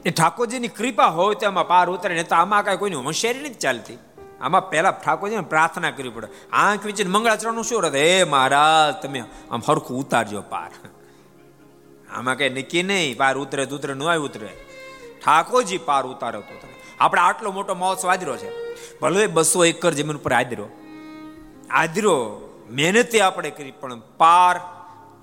એ 0.07 0.11
ઠાકોરજીની 0.11 0.69
કૃપા 0.69 1.07
હોય 1.07 1.35
તો 1.35 1.47
એમાં 1.47 1.69
પાર 1.69 1.87
ઉતરે 1.91 2.15
ને 2.15 2.23
તો 2.23 2.35
આમાં 2.35 2.65
કાંઈ 2.65 2.79
કોઈની 2.79 2.97
હોશિયારી 2.97 3.41
નથી 3.41 3.55
ચાલતી. 3.55 3.99
આમાં 4.41 4.71
પહેલા 4.71 4.91
ઠાકોરજીને 4.91 5.41
પ્રાર્થના 5.41 5.91
કરવી 5.91 6.11
પડે. 6.11 6.29
આંખ 6.53 6.85
વિચાર 6.85 7.09
મંગળાચરણનું 7.09 7.65
શું 7.65 7.83
રહે 7.83 8.05
હે 8.11 8.25
મહારાજ, 8.25 8.95
તમે 9.03 9.21
આમ 9.51 9.61
હરખું 9.69 9.97
ઉતારજો 9.99 10.43
પાર. 10.43 10.71
આમાં 12.15 12.37
કઈ 12.37 12.51
નક્કી 12.51 12.83
નહીં, 12.83 13.17
પાર 13.17 13.35
ઉતરે 13.37 13.67
ઉતરે 13.67 13.95
ન 13.95 14.03
ઉતરે. 14.27 14.51
ઠાકોરજી 15.25 15.79
પાર 15.79 16.05
ઉતારો 16.07 16.41
તો 16.41 16.55
આપણે 17.01 17.21
આટલો 17.21 17.51
મોટો 17.53 17.75
મહોત્સવ 17.75 18.09
આદરો 18.09 18.37
છે. 18.37 18.51
ભલે 19.01 19.27
બસો 19.27 19.65
એકર 19.65 19.93
જમીન 19.93 20.17
ઉપર 20.17 20.33
આદરો 20.33 20.69
આદરો 21.71 22.15
મહેનતે 22.71 23.21
આપણે 23.21 23.51
કરી, 23.51 23.71
પણ 23.71 24.01
પાર 24.19 24.57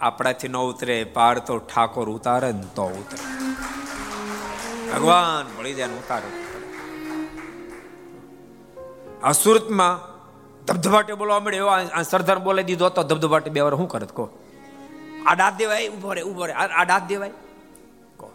આપણાથી 0.02 0.48
ન 0.48 0.58
ઉતરે, 0.58 1.04
પાર 1.04 1.40
તો 1.40 1.60
ઠાકોર 1.60 2.10
ઉતારે 2.10 2.54
તો 2.76 2.86
ઉતરે. 3.02 3.24
ભગવાન 4.96 5.46
મળી 5.58 5.76
જાય 5.80 5.98
ઉતારે. 6.02 6.30
આ 9.24 9.34
સુરતમાં 9.44 9.96
ધબધબાટે 10.68 11.14
બોલવા 11.22 11.40
મળે 11.46 11.58
એવો 11.62 11.70
આ 11.70 12.04
સરદાર 12.12 12.40
બોલાવી 12.46 12.68
દીધો 12.70 12.90
તો 12.90 13.02
ધબધબાટે 13.04 13.50
બે 13.56 13.60
વાર 13.66 13.76
શું 13.80 13.90
કરત, 13.94 14.12
કહો. 14.18 14.26
આ 15.26 15.36
દાંત 15.40 15.56
દેવાય 15.62 15.88
ઊભો 15.94 16.10
રે 16.18 16.22
ઊભો 16.30 16.44
રે. 16.48 16.54
આ 16.54 16.86
દાંત 16.92 17.06
દેવાય, 17.12 17.34
કહો. 18.20 18.28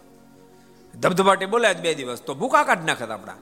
ધબધબાટે 0.93 1.45
બોલાય 1.53 1.81
બે 1.85 1.95
દિવસ, 1.99 2.21
તો 2.27 2.31
ભૂખા 2.35 2.63
કાઢ 2.69 2.85
નાખત 2.89 3.11
આપણા. 3.15 3.39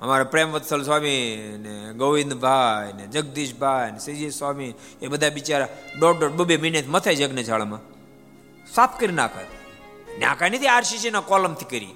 અમારા 0.00 0.30
પ્રેમવત્સલ 0.32 0.82
સ્વામી 0.82 1.22
ને 1.64 1.72
ગોવિંદભાઈ 1.92 2.92
ને 2.98 3.04
જગદીશભાઈ 3.14 3.92
ને 3.92 3.98
શ્રીજી 3.98 4.30
સ્વામી, 4.30 4.72
એ 5.02 5.06
બધા 5.12 5.32
બિચારા 5.36 5.70
દોઢ 6.00 6.18
દોઢ 6.20 6.34
બબે 6.38 6.56
મહિને 6.56 6.80
મથાય 6.88 7.22
યજ્ઞશાળામાં. 7.22 7.82
સાફ 8.74 8.94
કરી 9.00 9.16
નાખત. 9.20 9.48
નાખા 10.20 10.48
નથી 10.48 10.70
આરસીસી 10.76 11.10
ના 11.10 11.24
કોલમથી 11.30 11.70
કરી. 11.72 11.94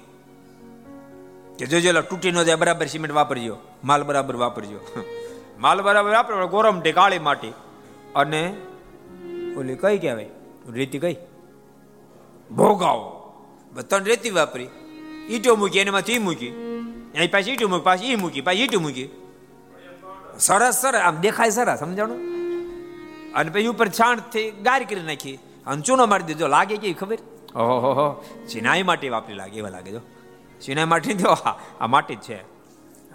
કે 1.59 1.65
જોજો 1.65 2.01
તૂટી 2.01 2.31
ન 2.31 2.43
જાય 2.43 2.55
બરાબર 2.55 2.85
સિમેન્ટ 2.85 3.15
વાપરજો, 3.15 3.57
માલ 3.83 4.03
બરાબર 4.03 4.35
વાપરજો. 4.35 4.79
માલ 5.59 5.81
બરાબર 5.81 6.11
વાપરો 6.11 6.47
ગોરમટી 6.47 6.91
કાળી 6.91 7.19
માટી. 7.19 7.53
અને 8.15 8.55
ઓલી 9.57 9.75
કઈ 9.75 9.97
કહેવાય? 9.97 10.29
રેતી 10.69 10.99
કઈ? 10.99 11.17
ભોગાવો. 12.51 13.19
ત્રણ 13.87 14.03
રેતી 14.03 14.29
વાપરી. 14.29 14.67
ઈટો 15.29 15.55
મૂકી, 15.55 15.79
એનામાંથી 15.79 16.19
મૂકી. 16.19 16.49
અહીં 17.15 17.31
પાછી 17.31 17.51
ઈટું 17.51 17.69
મૂકી, 17.69 17.83
પાછી 17.83 18.05
ઈ 18.05 18.15
મૂકી, 18.15 18.41
પાછી 18.41 18.63
ઈટું 18.63 18.81
મૂકી. 18.81 19.09
સરસ 20.39 20.81
સરસ, 20.81 20.99
આમ 20.99 21.15
દેખાય 21.15 21.49
સરસ, 21.49 21.79
સમજાણું? 21.79 22.17
અને 23.33 23.51
પછી 23.51 23.67
ઉપર 23.67 23.87
છાણથી 23.87 24.51
ગારી 24.51 24.85
કરી 24.85 25.01
નાખી. 25.01 25.39
અને 25.67 25.81
ચૂનો 25.81 26.05
મારી 26.05 26.23
દીધો. 26.23 26.47
લાગે 26.47 26.77
કે 26.77 26.93
ખબર? 26.93 27.17
ઓહો 27.55 28.23
ચિનાઈ 28.51 28.83
માટે 28.83 29.09
વાપરી, 29.09 29.33
લાગે, 29.33 29.57
એવા 29.57 29.69
લાગે, 29.69 29.91
જો. 29.91 29.99
ચિનાઈ 30.65 30.85
માટી 30.85 31.13
દો 31.13 31.29
આ 31.81 31.87
માટી 31.87 32.15
જ 32.15 32.19
છે. 32.19 32.43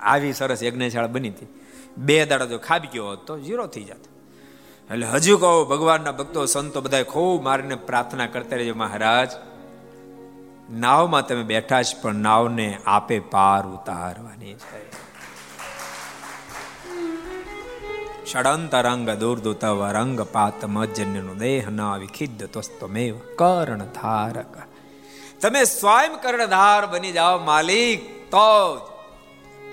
આવી 0.01 0.33
સરસ 0.33 0.63
યજ્ઞશાળા 0.63 1.07
બની 1.07 1.29
હતી. 1.29 1.47
બે 1.99 2.27
દાડા 2.27 2.45
જો 2.45 2.59
ખાબી 2.59 2.89
ગયો 2.89 3.17
તો 3.17 3.41
ઝીરો 3.41 3.67
થઈ 3.67 3.85
જાત. 3.85 4.01
એટલે 4.93 5.07
હજુ 5.07 5.39
કહો, 5.39 5.65
ભગવાનના 5.65 6.13
ભક્તો, 6.13 6.47
સંતો 6.47 6.81
બધા 6.81 7.03
ખૂબ 7.03 7.43
મારીને 7.43 7.75
પ્રાર્થના 7.75 8.27
કરતા 8.27 8.57
રહેજો 8.57 8.75
મહારાજ. 8.75 9.31
નાવમાં 10.71 11.27
તમે 11.27 11.43
બેઠા 11.43 11.83
છો 11.83 12.03
પણ 12.03 12.15
નાવને 12.15 12.79
આપે 12.87 13.19
પાર 13.19 13.67
ઉતારવાની 13.67 14.55
છે. 14.55 15.09
ષડંતરંગ 18.33 19.11
દુર્દુતવ 19.11 19.75
દુર્દુત 19.75 19.95
રંગ 19.95 20.21
પાત 20.21 20.65
મજન્યનો 20.65 21.35
દેહ 21.35 21.71
ના 21.71 21.97
વિખિદ્ધ 21.97 22.45
તસ્તમેવ 22.45 23.19
કર્ણ 23.37 23.79
ધારક 23.79 24.68
તમે 25.41 25.65
સ્વયં 25.65 26.21
કર્ણધાર 26.21 26.87
બની 26.87 27.13
જાઓ, 27.13 27.39
માલિક. 27.39 28.31
તો 28.31 28.77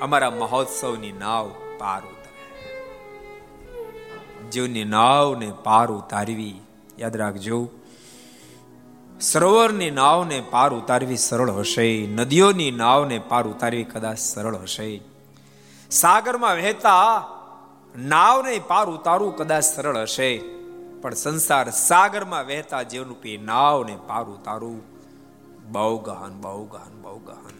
અમારા 0.01 0.29
મહોત્સવની 0.29 1.11
નાવ 1.11 1.51
પાર 1.77 2.01
ઉતરે. 2.01 2.61
જીવની 4.49 4.83
નાવને 4.83 5.51
પાર 5.63 5.91
ઉતારવી, 5.91 6.61
યાદ 6.99 7.17
રાખજો, 7.17 7.69
સરોવરની 9.21 9.91
નાવને 9.91 10.43
પાર 10.51 10.73
ઉતારવી 10.73 11.17
સરળ 11.17 11.51
હશે, 11.51 12.07
નદીઓની 12.07 12.71
નાવને 12.71 13.19
પાર 13.19 13.47
ઉતારવી 13.47 13.83
કદાચ 13.83 14.17
સરળ 14.17 14.55
હશે. 14.55 15.01
સાગરમાં 15.91 16.53
વહેતા 16.53 17.23
નાવને 17.97 18.59
પાર 18.67 18.85
ઉતારવું 18.85 19.35
કદાચ 19.35 19.63
સરળ 19.63 19.97
હશે, 19.97 20.37
પણ 21.01 21.13
સંસાર 21.13 21.71
સાગરમાં 21.71 22.45
વહેતા 22.45 22.83
જીવરૂપી 22.83 23.37
નાવને 23.37 23.97
પાર 24.07 24.23
ઉતારવું 24.23 24.94
બહુ 25.71 25.97
ગહન 25.97 26.41
બહુ 26.41 26.65
ગહન 26.65 27.01
બહુ 27.01 27.17
ગહન 27.17 27.55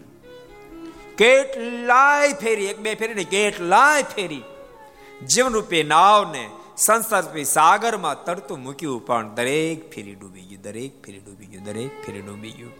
કેટલાય 1.18 2.32
ફેરી, 2.32 2.64
એક 2.64 2.80
બે 2.80 2.94
ફેરી 2.94 3.14
ને 3.14 3.24
કેટલાય 3.24 4.02
ફેરી. 4.02 4.42
જીવનરૂપી 5.26 5.82
નાવને 5.82 6.48
સંસાર 6.76 7.42
સાગરમાં 7.42 8.24
તરતું 8.24 8.62
મૂક્યું, 8.62 9.06
પણ 9.06 9.34
દરેક 9.34 9.92
ફેરી 9.94 10.14
ડૂબી 10.14 10.40
ગયું, 10.40 10.62
દરેક 10.62 11.04
ફેરી 11.04 11.18
ડૂબી 11.18 11.46
ગયું, 11.46 11.64
દરેક 11.64 12.06
ફેરી 12.06 12.20
ડૂબી 12.20 12.50
ગયું. 12.50 12.72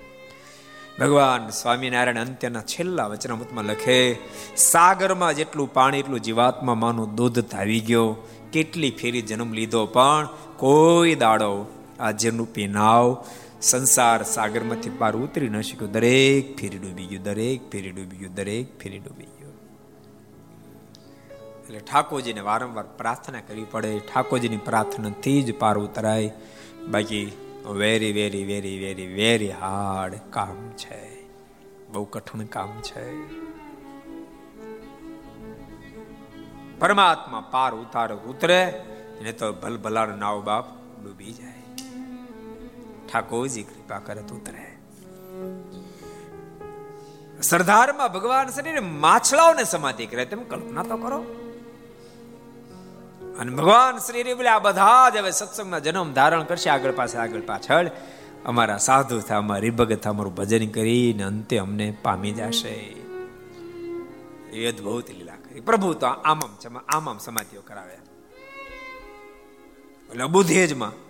ભગવાન 1.01 1.49
સ્વામિનારાયણ 1.49 2.19
અંત્યના 2.19 2.61
છેલ્લા 2.61 3.07
વચનામૃતમાં 3.07 3.65
લખે, 3.65 4.17
સાગરમાં 4.57 5.37
જેટલું 5.37 5.73
પાણી, 5.73 5.99
એટલું 5.99 6.21
જીવાત્મા 6.21 6.75
માનું 6.75 7.15
દૂધ 7.15 7.39
ધાવી 7.39 7.81
ગયો. 7.81 8.17
કેટલી 8.53 8.91
ફેરી 8.91 9.23
જન્મ 9.23 9.53
લીધો, 9.53 9.87
પણ 9.87 10.29
કોઈ 10.57 11.15
દાડો 11.15 11.67
આ 12.01 12.11
જેનું 12.11 12.49
નાવ 12.73 13.25
સંસાર 13.67 14.23
સાગરમાંથી 14.23 14.91
પાર 14.91 15.17
ઉતરી 15.17 15.49
ન 15.49 15.61
શક્યો. 15.61 15.89
દરેક 15.89 16.61
ફેરી 16.61 16.79
ડૂબી 16.79 17.07
ગયું, 17.07 17.23
દરેક 17.23 17.71
ફેરી 17.71 17.91
ડૂબી 17.91 18.17
ગયું, 18.17 18.35
દરેક 18.35 18.79
ફેરી 18.79 18.99
ડૂબી 18.99 19.25
ગયું. 19.25 19.53
એટલે 21.63 21.79
ઠાકોરજીને 21.79 22.41
વારંવાર 22.41 22.85
પ્રાર્થના 22.85 23.41
કરવી 23.41 23.67
પડે. 23.71 23.99
ઠાકોરજીની 23.99 24.57
પ્રાર્થનાથી 24.57 25.43
જ 25.43 25.55
પાર 25.55 25.79
ઉતરાય. 25.79 26.33
બાકી 26.89 27.33
very 27.67 28.13
very 28.13 28.45
very 28.45 28.79
very 28.79 29.07
very 29.07 29.51
hard 29.51 30.15
કામ 30.31 30.71
છે. 30.71 31.27
બહુ 31.93 32.05
કઠણ 32.05 32.45
કામ 32.45 32.73
છે. 32.83 33.37
પરમાત્મા 36.79 37.41
પાર 37.51 37.75
ઉતાર 37.75 38.15
ઉતરે 38.15 38.83
ને 39.23 39.33
તો 39.33 39.53
ભલભલાનો 39.53 40.17
નાવ 40.17 40.43
બાપ 40.43 40.65
ડૂબી 41.05 41.33
જાય. 41.33 41.56
ઠાકોરજી 43.21 43.63
કૃપા 43.63 43.99
કરે 43.99 44.23
તો 44.23 44.35
ઉતરે. 44.35 44.77
સરદારમાં 47.43 48.13
ભગવાન 48.13 48.49
શરીર 48.49 48.81
માછલાઓને 48.81 49.65
સમાધિ 49.65 50.07
કરે, 50.07 50.25
તમે 50.25 50.45
કલ્પના 50.45 50.83
તો 50.83 50.97
કરો. 50.97 51.19
અને 53.39 53.57
ભગવાન 53.57 53.99
શ્રી 53.99 54.35
બોલે, 54.35 54.49
આ 54.49 54.59
બધા 54.59 55.11
જ 55.11 55.17
હવે 55.17 55.31
સત્સંગમાં 55.31 55.83
જન્મ 55.83 56.13
ધારણ 56.13 56.45
કરશે, 56.45 56.71
આગળ 56.71 56.93
પાછળ 56.93 57.19
આગળ 57.19 57.41
પાછળ. 57.41 57.91
અમારા 58.45 58.77
સાધુ 58.77 59.21
થા, 59.21 59.37
અમારી 59.37 59.71
ભગત 59.71 60.07
અમારું 60.07 60.35
ભજન 60.35 60.69
કરીને 60.69 61.23
અંતે 61.23 61.59
અમને 61.59 61.97
પામી 62.03 62.33
જશે. 62.33 62.75
એ 64.53 64.73
અદભુત 64.73 65.11
લીલા 65.11 65.35
કરી. 65.35 65.61
પ્રભુ 65.61 65.95
તો 65.95 66.07
આમ 66.07 66.41
આમ 66.41 66.79
આમ 66.89 67.11
આમ 67.11 67.19
સમાધિઓ 67.19 67.61
કરાવે 67.61 67.95
એટલે 70.11 70.25
બુધેજમાં 70.25 71.06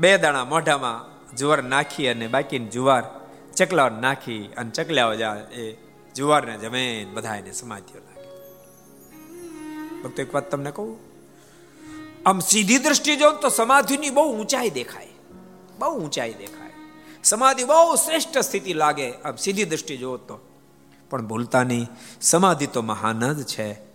બે 0.00 0.18
દાણા 0.18 0.44
મોઢામાં 0.44 1.20
જુવાર 1.36 1.62
નાખી 1.62 2.08
અને 2.08 2.26
બાકીની 2.26 2.68
જુવાર 2.68 3.02
ચકલા 3.56 3.88
નાખી 3.88 4.44
અને 4.46 4.70
ચકલાઓ 4.70 5.14
જા 5.14 5.34
એ 5.34 5.76
જુવારને 6.14 6.58
જમે 6.58 7.06
બધા 7.14 7.36
એને 7.36 7.52
સમાધિઓ 7.52 7.98
લાગે. 7.98 8.28
ભક્તો, 10.02 10.22
એક 10.22 10.34
વાત 10.34 10.50
તમને 10.50 10.70
કહું? 10.70 10.98
આમ 12.26 12.38
સીધી 12.38 12.78
દ્રષ્ટિ 12.78 13.16
જો 13.16 13.30
તો 13.30 13.48
સમાધિની 13.48 14.10
બહુ 14.10 14.40
ઊંચાઈ 14.40 14.70
દેખાય. 14.70 15.08
બહુ 15.78 16.00
ઊંચાઈ 16.00 16.34
દેખાય. 16.34 16.70
સમાધિ 17.24 17.64
બહુ 17.64 17.94
શ્રેષ્ઠ 17.94 18.38
સ્થિતિ 18.38 18.72
લાગે. 18.72 19.12
આમ 19.12 19.36
સીધી 19.36 19.64
દ્રષ્ટિ 19.64 19.96
જો 19.96 20.16
તો. 20.16 20.38
પણ 21.10 21.26
ભૂલતા 21.26 21.62
નહીં. 21.62 21.86
સમાધિ 22.20 22.66
તો 22.66 22.82
મહાન 22.82 23.32
જ 23.32 23.44
છે. 23.44 23.89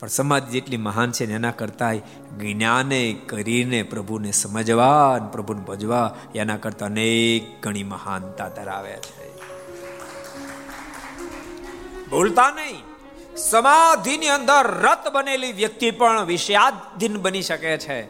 પણ 0.00 0.08
સમાધિ 0.08 0.50
જેટલી 0.50 0.76
મહાન 0.76 1.12
છે 1.12 1.34
એના 1.34 1.50
કરતા 1.50 1.94
જ્ઞાને 2.38 3.12
કરીને 3.12 3.82
પ્રભુને 3.82 4.30
સમજવા 4.30 5.14
અને 5.14 5.28
પ્રભુને 5.32 5.60
ભજવા 5.60 6.16
એના 6.34 6.56
કરતા 6.56 6.86
અનેક 6.86 7.62
ઘણી 7.62 7.82
મહાનતા 7.82 8.48
ધરાવે 8.48 8.92
છે. 8.92 9.36
ભૂલતા 12.10 12.50
નહીં. 12.50 12.82
સમાધિની 13.36 14.28
અંદર 14.28 14.66
રત 14.66 15.12
બનેલી 15.12 15.52
વ્યક્તિ 15.52 15.90
પણ 15.90 16.24
વિષયાધીન 16.24 17.16
બની 17.16 17.42
શકે 17.42 17.78
છે. 17.78 18.02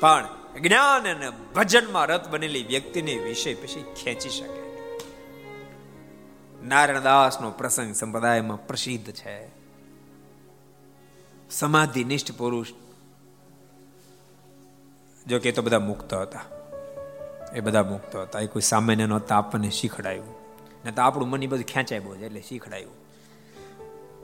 પણ 0.00 0.28
જ્ઞાન 0.62 1.14
અને 1.14 1.30
ભજનમાં 1.54 2.06
રત 2.06 2.28
બનેલી 2.28 2.62
વ્યક્તિને 2.62 3.14
વિષય 3.14 3.54
પછી 3.54 3.84
ખેંચી 4.04 4.28
શકે. 4.28 4.62
નારાયણદાસનો 6.64 7.50
પ્રસંગ 7.50 7.94
સંપ્રદાયમાં 7.94 8.66
પ્રસિદ્ધ 8.66 9.12
છે. 9.12 9.51
સમાધિ 11.52 12.04
નિષ્ઠ 12.04 12.32
પુરુષ. 12.32 12.66
જો 15.26 15.38
કે 15.38 15.52
તો 15.52 15.62
બધા 15.62 15.78
મુક્ત 15.78 16.14
હતા. 16.14 16.40
એ 17.54 17.60
બધા 17.60 17.82
મુક્ત 17.82 18.16
હતા. 18.16 18.40
એ 18.40 18.46
કોઈ 18.46 18.62
સામાન્ય 18.62 19.06
નહોતા, 19.06 19.36
આપણને 19.36 19.70
શીખડાયું. 19.70 20.34
ને 20.84 20.92
તો 20.92 21.02
આપણું 21.02 21.30
મની 21.30 21.46
બધું 21.46 21.64
ખેંચાય 21.64 21.98
બહુ 21.98 22.14
એટલે 22.14 22.42
શીખડાયું. 22.48 22.92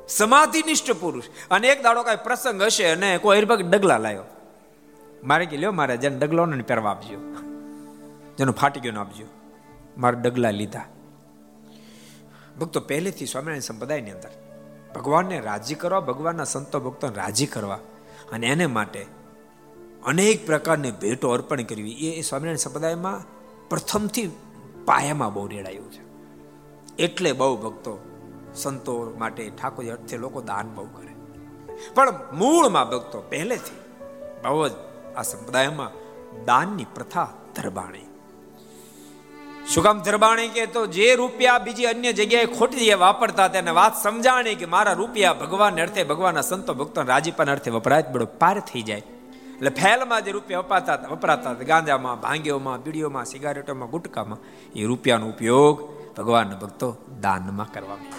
સમાધિ 0.09 0.63
નિષ્ઠ 0.67 0.91
પુરુષ. 0.91 1.25
અને 1.51 1.69
એક 1.69 1.83
દાડો 1.83 2.03
કઈ 2.03 2.17
પ્રસંગ 2.17 2.63
હશે 2.63 2.85
અને 2.85 3.19
કોઈ 3.19 3.37
હરિભગ 3.37 3.63
ડગલા 3.63 3.99
લાવ્યો 3.99 4.23
મારે 5.25 5.47
કે, 5.47 5.57
લ્યો 5.57 5.73
મારે, 5.73 5.97
જેને 5.97 6.19
ડગલો 6.19 6.47
ને 6.47 6.63
પહેરવા 6.63 6.91
આપજો. 6.91 7.19
જેનો 8.39 8.53
ફાટી 8.53 8.81
ગયો 8.81 9.01
આપજો. 9.01 9.25
મારે 9.99 10.17
ડગલા 10.17 10.51
લીધા. 10.51 10.85
ભક્તો 12.61 12.81
પહેલેથી 12.81 13.27
સ્વામિનારાયણ 13.27 13.61
સંપ્રદાયની 13.61 14.11
અંદર 14.11 14.48
ભગવાનને 14.95 15.41
રાજી 15.41 15.75
કરવા, 15.75 16.01
ભગવાનના 16.01 16.45
સંતો 16.45 16.81
ભક્તોને 16.81 17.15
રાજી 17.17 17.47
કરવા 17.47 17.79
અને 18.33 18.47
એને 18.47 18.67
માટે 18.67 19.07
અનેક 20.05 20.47
પ્રકારની 20.47 20.91
ભેટો 20.91 21.31
અર્પણ 21.31 21.63
કરવી. 21.63 21.91
એ 21.91 22.21
સ્વામિનારાયણ 22.21 22.57
સંપ્રદાયમાં 22.57 23.21
પ્રથમથી 23.69 24.31
પાયામાં 24.85 25.35
બહુ 25.35 25.47
રેડાયું 25.47 25.93
છે. 25.93 26.09
એટલે 27.03 27.33
બહુ 27.33 27.57
ભક્તો 27.57 27.99
સંતો 28.55 29.15
માટે 29.19 29.51
ઠાકોરજી 29.51 29.91
અર્થે 29.91 30.17
લોકો 30.17 30.41
દાન 30.41 30.75
બહુ 30.75 30.85
કરે. 30.85 31.15
પણ 31.95 32.35
મૂળમાં 32.35 32.91
ભક્તો 32.91 33.21
પહેલેથી 33.21 33.77
બહુ 34.43 34.69
જ 34.69 34.73
આ 35.17 35.23
સંપ્રદાયમાં 35.23 35.91
દાનની 36.45 36.87
પ્રથા 36.95 37.29
ધરબાણી. 37.55 38.08
શું 39.69 39.85
કામ 39.85 39.99
ધરબાણી 40.03 40.53
કે 40.55 40.65
તો 40.73 40.83
જે 40.87 41.09
રૂપિયા 41.17 41.65
બીજી 41.65 41.89
અન્ય 41.91 42.13
જગ્યાએ 42.13 42.49
ખોટી 42.59 42.95
વાપરતા 43.03 43.49
તેને 43.49 43.73
વાત 43.79 43.95
સમજાણી 44.03 44.55
કે 44.55 44.67
મારા 44.67 44.95
રૂપિયા 44.95 45.41
ભગવાન 45.43 45.81
અર્થે, 45.85 46.03
ભગવાનના 46.05 46.43
સંતો 46.43 46.73
ભક્તો 46.75 47.03
રાજીપાના 47.03 47.57
અર્થે 47.57 47.71
વપરાય 47.71 48.13
બડો 48.15 48.27
પાર 48.43 48.57
થઈ 48.61 48.83
જાય. 48.83 49.05
એટલે 49.57 49.71
ફેલમાં 49.71 50.25
જે 50.25 50.33
રૂપિયા 50.33 50.67
વપાતા 50.67 50.97
વપરાતા 51.13 51.53
ગાંજામાં, 51.71 52.19
ભાંગીઓમાં, 52.21 52.79
બીડીઓમાં, 52.85 53.27
સિગારેટોમાં, 53.27 53.91
ગુટકામાં, 53.91 54.41
એ 54.75 54.87
રૂપિયાનો 54.87 55.29
ઉપયોગ 55.29 55.77
ભગવાનના 56.17 56.63
ભક્તો 56.65 56.89
દાનમાં 57.23 57.71
કરવામાં 57.75 58.13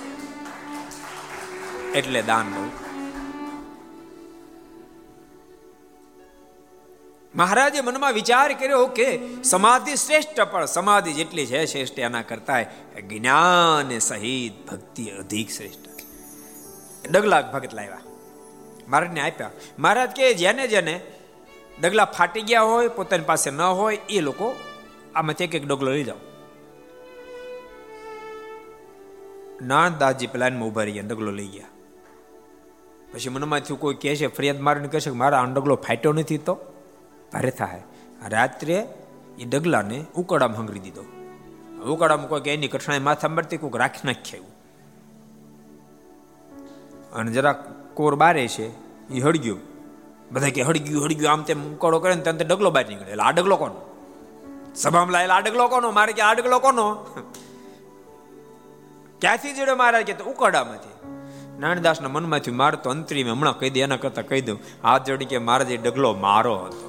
એટલે 2.00 2.22
દાન 2.22 2.48
બહુ 2.54 2.89
મહારાજે 7.36 7.82
મનમાં 7.82 8.14
વિચાર 8.14 8.54
કર્યો 8.54 8.88
કે 8.88 9.20
સમાધિ 9.44 9.96
શ્રેષ્ઠ, 9.96 10.42
પણ 10.42 10.66
સમાધિ 10.66 11.14
જેટલી 11.14 11.46
છે 11.46 11.66
શ્રેષ્ઠ 11.66 12.00
એના 12.00 12.22
કરતા 12.22 12.62
જ્ઞાન 13.08 14.00
સહિત 14.00 14.72
ભક્તિ 14.72 15.10
અધિક 15.10 15.50
શ્રેષ્ઠ. 15.50 15.90
ડગલા 17.12 17.42
ભગત 17.42 17.74
લાવ્યા. 17.74 18.00
મહારાજને 18.88 19.22
આપ્યા. 19.22 19.52
મહારાજ 19.80 20.12
કે 20.12 20.34
જેને 20.34 20.68
જેને 20.68 21.02
ડગલા 21.82 22.06
ફાટી 22.06 22.42
ગયા 22.42 22.62
હોય, 22.62 22.88
પોતાની 22.88 23.24
પાસે 23.24 23.52
ન 23.52 23.62
હોય, 23.62 23.98
એ 24.10 24.22
લોકો 24.22 24.56
આમાંથી 25.16 25.44
એક 25.44 25.56
એક 25.56 25.68
ડગલો 25.68 25.92
લઈ 25.92 26.04
જાઓ. 26.04 26.16
નાનદાસજી 29.62 30.28
પેલા 30.28 30.50
ઊભા 30.50 30.84
રહી 30.84 30.92
ગયા 30.92 31.04
ડગલો 31.04 31.32
લઈ 31.32 31.48
ગયા. 31.48 31.66
પછી 33.14 33.30
મનમાંથી 33.30 33.76
કોઈ 33.76 33.96
કહે 33.96 34.16
છે, 34.16 34.28
ફરિયાદ 34.28 34.60
મારીને 34.60 34.88
કહેશે 34.88 35.10
મારા 35.10 35.42
આ 35.42 35.46
ડગલો 35.46 35.76
ફાટ્યો 35.76 36.14
નથી 36.14 36.38
તો? 36.38 36.69
ભારે 37.34 37.52
થાય. 37.52 37.84
રાત્રે 38.30 38.78
એ 39.40 39.46
ડગલાને 39.46 40.06
ઉકળામાં 40.16 40.60
હંગરી 40.60 40.80
દીધો. 40.80 41.04
ઉકળામાં 41.94 42.30
કોઈ 42.30 42.42
એની 42.50 42.68
કઠણાઈ 42.68 43.00
માથા 43.00 43.28
મળતી 43.28 43.58
કોઈક 43.58 43.76
રાખી 43.76 44.08
નાખ્યા 44.08 44.48
અને 47.14 47.32
જરા 47.32 47.54
કોર 47.94 48.16
બારે 48.16 48.48
છે, 48.48 48.66
એ 49.10 49.20
હળગ્યું. 49.20 49.62
બધા 50.32 50.50
કે 50.50 50.62
હળગ્યું 50.62 51.06
હળગ્યું, 51.06 51.32
આમ 51.32 51.44
તેમ 51.44 51.74
ઉકાળો 51.74 52.00
કરે 52.00 52.16
ને 52.16 52.22
ત્યાં 52.22 52.38
ડગલો 52.38 52.70
બહાર 52.72 52.86
નીકળે. 52.88 53.12
એટલે 53.12 53.24
આ 53.24 53.32
ડગલો 53.32 53.56
કોનો? 53.56 53.80
સભામાં 54.76 55.14
લાયેલા 55.14 55.36
આ 55.36 55.40
ડગલો 55.40 55.68
કોનો? 55.68 55.92
મારે 55.92 56.14
કે 56.14 56.22
આ 56.22 56.34
ડગલો 56.34 56.60
કોનો? 56.60 56.86
ક્યાંથી 59.22 59.54
જોડે 59.54 59.74
મારા 59.74 60.02
કે 60.02 60.14
ઉકાળામાંથી. 60.24 60.96
નાનદાસના 61.60 62.10
મનમાંથી 62.10 62.52
મારતો 62.52 62.90
અંતરી 62.90 63.24
મેં 63.24 63.34
હમણાં 63.34 63.60
કહી 63.60 63.70
દે, 63.70 63.82
એના 63.82 63.98
કરતા 63.98 64.22
કહી 64.22 64.42
દઉં, 64.42 64.60
હાથ 64.84 65.04
જોડી 65.06 65.26
કે 65.26 65.38
મારા 65.38 65.64
જે 65.64 65.78
ડગલો 65.78 66.14
મારો 66.14 66.58
હતો. 66.58 66.89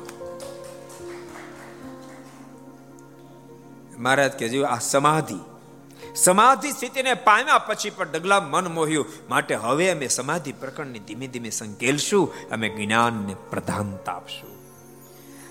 મહારાજ 4.00 4.32
કે 4.32 4.64
આ 4.64 4.78
સમાધિ 4.78 5.36
સમાધિ 6.14 6.70
સ્થિતિને 6.70 7.14
પામ્યા 7.14 7.58
પછી 7.58 7.90
પણ 7.90 8.12
ડગલા 8.12 8.40
મન 8.40 8.68
મોહ્યું. 8.68 9.06
માટે 9.28 9.54
હવે 9.54 9.90
અમે 9.90 10.08
સમાધિ 10.08 10.52
પ્રકરણની 10.52 10.98
ધીમે 10.98 11.26
ધીમે 11.26 11.50
સંકેલશું, 11.50 12.32
અમે 12.50 12.68
જ્ઞાનને 12.68 13.34
પ્રધાનતા 13.50 14.12
આપશું. 14.12 14.50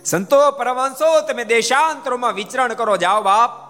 સંતો 0.05 0.51
પરમાંશો 0.51 1.27
તમે 1.27 1.43
દેશાંતરોમાં 1.43 2.33
વિચરણ 2.33 2.73
કરો, 2.73 2.97
જાઓ 2.97 3.21
બાપ. 3.21 3.69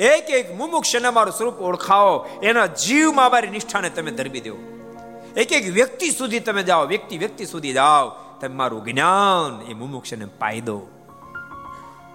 એક 0.00 0.30
એક 0.30 0.56
મુમુક્ષને 0.56 1.10
મારું 1.10 1.34
સ્વરૂપ 1.34 1.60
ઓળખાવો. 1.60 2.40
એના 2.42 2.66
જીવમાં 2.66 3.30
મારી 3.30 3.48
નિષ્ઠાને 3.48 3.90
તમે 3.90 4.10
ધરબી 4.10 4.40
દો. 4.40 4.56
એક 5.36 5.52
એક 5.52 5.72
વ્યક્તિ 5.72 6.10
સુધી 6.10 6.40
તમે 6.40 6.62
જાઓ, 6.62 6.86
વ્યક્તિ 6.86 7.18
વ્યક્તિ 7.18 7.46
સુધી 7.46 7.72
જાઓ. 7.72 8.10
તમે 8.40 8.54
મારું 8.54 8.84
જ્ઞાન 8.84 9.70
એ 9.70 9.74
મુમુક્ષને 9.74 10.24
પાઈ 10.24 10.60
દો. 10.60 10.82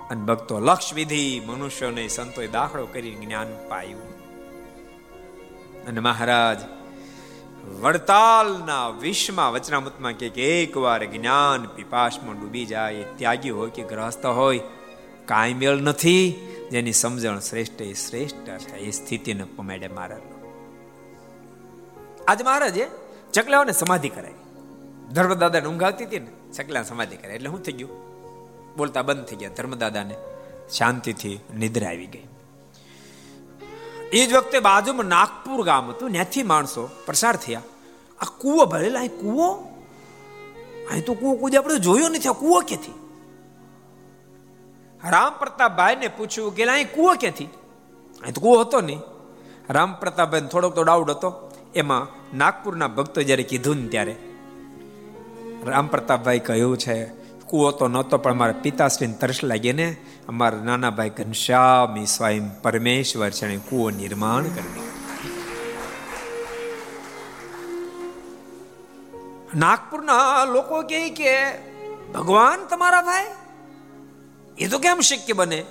અને 0.09 0.21
ભક્તો 0.21 0.59
લક્ષ 0.59 0.93
વિધિ 0.93 1.41
મનુષ્યોને 1.45 2.07
સંતોએ 2.07 2.47
દાખલો 2.47 2.85
કરી 2.85 3.15
જ્ઞાન 3.15 3.69
પાયું. 3.69 4.19
અને 5.85 5.99
મહારાજ, 5.99 6.57
વડતાલના 7.81 8.89
વિશ્વમાં 8.89 9.53
વચનામૃતમાં 9.53 10.13
કે 10.13 10.27
એકવાર 10.27 11.05
જ્ઞાન 11.05 11.67
પીપાશમાં 11.67 12.39
ડૂબી 12.39 12.65
જાય 12.65 13.03
ત્યાગી 13.03 13.49
હોય 13.49 13.69
કે 13.69 13.83
ગ્રહસ્થ 13.83 14.25
હોય, 14.25 14.59
કાંઈ 15.25 15.53
મેળ 15.53 15.75
નથી. 15.75 16.45
જેની 16.71 16.93
સમજણ 16.93 17.39
શ્રેષ્ઠ 17.39 17.81
એ 17.81 17.93
શ્રેષ્ઠ 17.93 18.35
છે, 18.35 18.75
એ 18.75 18.91
સ્થિતિને 18.91 19.43
પમેડે 19.43 19.87
મહારાજ 19.87 20.21
આજ 22.27 22.43
મહારાજે 22.43 22.87
ચકલાઓને 23.33 23.71
સમાધિ 23.71 24.09
કરાવી. 24.09 24.33
ધર્મદાદાને 25.13 25.67
ઊંઘ 25.67 25.83
આવતી 25.83 26.05
હતી 26.05 26.19
ને 26.19 26.51
ચકલા 26.53 26.83
સમાધિ 26.83 27.17
કરાય 27.17 27.35
એટલે 27.35 27.49
શું 27.49 27.61
થઈ 27.61 27.71
ગયું? 27.71 28.08
બોલતા 28.79 29.01
બંધ 29.01 29.25
થઈ 29.25 29.35
ગયા. 29.35 29.49
ધર્મદાદાને 29.57 30.15
શાંતિથી 30.77 31.39
નિદ્રા 31.57 31.89
આવી 31.89 32.05
ગઈ. 32.05 32.25
એ 34.11 34.25
જ 34.25 34.33
વખતે 34.33 34.59
બાજુમાં 34.59 35.05
નાગપુર 35.05 35.65
ગામ 35.65 35.89
હતું. 35.89 36.11
ત્યાંથી 36.11 36.43
માણસો 36.43 36.89
પ્રસાર 37.05 37.35
થયા. 37.35 37.61
આ 38.19 38.25
કૂવો 38.37 38.65
ભરેલા 38.65 38.99
અહીં 38.99 39.11
કૂવો? 39.11 39.47
અહીં 40.91 41.05
તો 41.05 41.13
કૂવો 41.13 41.35
કૂદે 41.35 41.57
આપણે 41.57 41.79
જોયો 41.79 42.09
નથી. 42.09 42.29
આ 42.29 42.31
કૂવો 42.31 42.61
ક્યાંથી? 42.61 42.95
રામ 45.09 45.33
પ્રતાપભાઈ 45.39 45.95
ને 45.95 46.07
પૂછ્યું 46.07 46.55
કે 46.55 46.63
અહીં 46.63 46.95
કૂવો 46.95 47.13
ક્યાંથી? 47.19 47.45
અહીં 48.21 48.33
તો 48.33 48.41
કૂવો 48.41 48.61
હતો 48.61 48.81
નહીં. 48.81 49.01
રામ 49.69 49.93
પ્રતાપભાઈ 49.93 50.41
થોડોક 50.41 50.75
તો 50.75 50.83
ડાઉટ 50.83 51.09
હતો. 51.09 51.51
એમાં 51.75 52.07
નાગપુરના 52.37 52.87
ભક્તો 52.87 53.21
જ્યારે 53.21 53.43
કીધું 53.43 53.77
ને 53.77 53.87
ત્યારે 53.87 54.15
રામ 55.65 55.87
પ્રતાપભાઈ 55.87 56.39
કહ્યું 56.39 56.77
છે 56.77 57.18
કૂવો 57.49 57.71
તો 57.71 57.87
નહોતો, 57.87 58.17
પણ 58.17 58.33
મારા 58.33 58.53
પિતાશ્રીને 58.61 59.13
તરસ 59.13 59.43
લાગી 59.43 59.73
ને 59.73 59.95
અમારા 60.27 60.63
નાના 60.63 60.89
ભાઈ 60.89 61.09
ઘનશ્યામ 61.09 62.05
સ્વયં 62.05 62.61
પરમેશ્વર 62.61 63.29
છે 63.29 63.57
કૂવો 63.57 63.89
નિર્માણ 63.89 64.43
કરી 64.43 64.89
નાગપુરના 69.55 70.45
લોકો 70.45 70.81
કહે 70.81 71.09
કે, 71.09 71.33
ભગવાન 72.13 72.65
તમારા 72.65 73.01
ભાઈ, 73.01 73.25
એ 74.57 74.67
તો 74.67 74.79
કેમ 74.79 74.99
શક્ય 74.99 75.33
બને? 75.33 75.65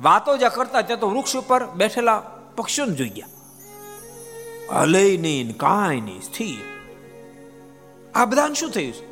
વાતો 0.00 0.36
જ્યાં 0.36 0.52
કરતા 0.52 0.82
ત્યાં 0.82 1.00
તો 1.00 1.10
વૃક્ષ 1.10 1.36
ઉપર 1.36 1.66
બેઠેલા 1.66 2.18
પક્ષીઓને 2.56 2.94
જોઈ 2.94 3.08
ગયા. 3.08 3.28
હલે 4.80 5.16
નહીં 5.16 5.56
કાંઈ 5.56 6.00
નહીં, 6.00 6.22
સ્થિર. 6.22 6.62
આ 8.14 8.24
બધાને 8.24 8.54
શું 8.54 8.70
થયું 8.70 8.92
છે? 8.92 9.11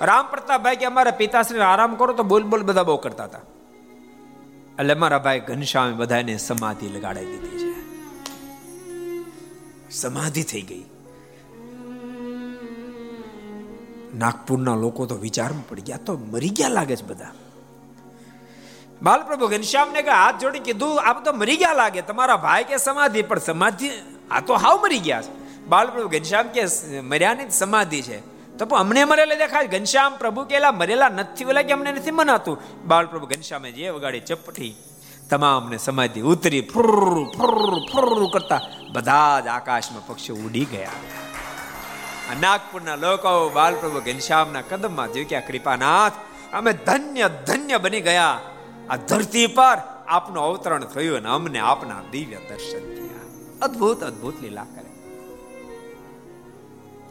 રામ 0.00 0.26
પ્રતાપભાઈ 0.26 0.76
કે 0.76 0.84
અમારા 0.84 1.10
પિતાશ્રી 1.10 1.60
આરામ 1.60 1.94
કરો 1.94 2.12
તો 2.12 2.22
બોલ 2.22 2.42
બોલ 2.42 2.62
બધા 2.62 2.82
બહુ 2.82 2.96
કરતા 2.96 3.24
હતા. 3.24 3.38
એટલે 4.78 4.94
મારા 4.94 5.18
ભાઈ 5.18 5.40
ઘનશ્યામે 5.40 5.92
બધાને 5.92 6.38
સમાધિ 6.38 6.88
લગાડી 6.88 7.24
દીધી 7.24 7.58
છે. 7.58 7.72
સમાધિ 9.90 10.42
થઈ 10.42 10.62
ગઈ. 10.62 10.84
નાગપુરના 14.18 14.74
લોકો 14.74 15.06
તો 15.06 15.14
વિચારમાં 15.14 15.68
પડી 15.68 15.82
ગયા, 15.82 15.96
તો 15.96 16.16
મરી 16.16 16.48
ગયા 16.48 16.68
લાગે 16.68 16.96
છે 16.96 17.06
બધા. 17.06 17.32
બાલપ્રભુ 19.02 19.46
ઘનશ્યામને 19.46 20.02
કે 20.02 20.10
હાથ 20.10 20.40
જોડી 20.40 20.58
કીધું, 20.58 21.02
આપ 21.02 21.24
તો 21.24 21.32
મરી 21.32 21.56
ગયા 21.56 21.72
લાગે, 21.72 22.02
તમારા 22.02 22.36
ભાઈ 22.36 22.64
કે 22.64 22.76
સમાધિ, 22.76 23.22
પણ 23.22 23.38
સમાધિ, 23.38 23.90
આ 24.30 24.40
તો 24.40 24.54
હાવ 24.54 24.82
મરી 24.82 24.98
ગયા 24.98 25.22
છે. 25.22 25.64
બાલપ્રભુ 25.66 26.08
ઘનશ્યામ 26.08 26.48
કે 26.48 26.66
મર્યાની 27.00 27.50
સમાધિ 27.50 28.02
છે. 28.02 28.29
તો 28.60 28.76
અમને 28.76 29.02
મરેલા 29.04 29.34
દેખાય 29.34 29.68
ઘનશ્યામ 29.68 30.12
પ્રભુ 30.16 30.44
કેલા 30.44 30.72
મરેલા 30.72 31.10
નથી. 31.10 31.44
ઓલા 31.44 31.62
કે 31.62 31.72
અમને 31.72 31.90
નથી 31.92 32.10
મનાતું. 32.10 32.56
બાલપ્રભુ 32.86 33.26
ઘનશ્યામે 33.26 33.70
જે 33.72 33.90
વગાડી 33.90 34.20
ચપટી, 34.20 34.72
તમામને 35.30 35.78
સમાધિ 35.78 36.20
ઉતરી 36.22 36.62
ફુર 36.72 36.90
ફુર 37.36 37.54
ફુર 37.90 38.08
કરતા 38.34 38.60
બધા 38.92 39.40
જ 39.40 39.46
આકાશમાં 39.48 40.04
પક્ષીઓ 40.06 40.36
ઉડી 40.46 40.66
ગયા. 40.72 40.98
નાગપુરના 42.40 42.96
લોકો 42.96 43.30
બાલપ્રભુ 43.50 44.00
ઘનશ્યામના 44.00 44.64
કદમમાં 44.70 45.12
ઝૂક્યા 45.14 45.46
કૃપાનાથ, 45.48 46.16
અમે 46.52 46.72
ધન્ય 46.86 47.28
ધન્ય 47.46 47.78
બની 47.78 48.00
ગયા. 48.00 48.36
આ 48.90 48.96
ધરતી 49.08 49.46
પર 49.58 49.78
આપનું 50.08 50.42
અવતરણ 50.44 50.84
થયું 50.84 51.16
અને 51.16 51.28
અમને 51.28 51.60
આપના 51.70 52.00
દિવ્ય 52.12 52.40
દર્શન 52.48 52.84
થયા. 52.96 53.24
અદ્ભુત 53.62 54.00
અદ્ભુત 54.04 54.36
લીલા 54.42 54.66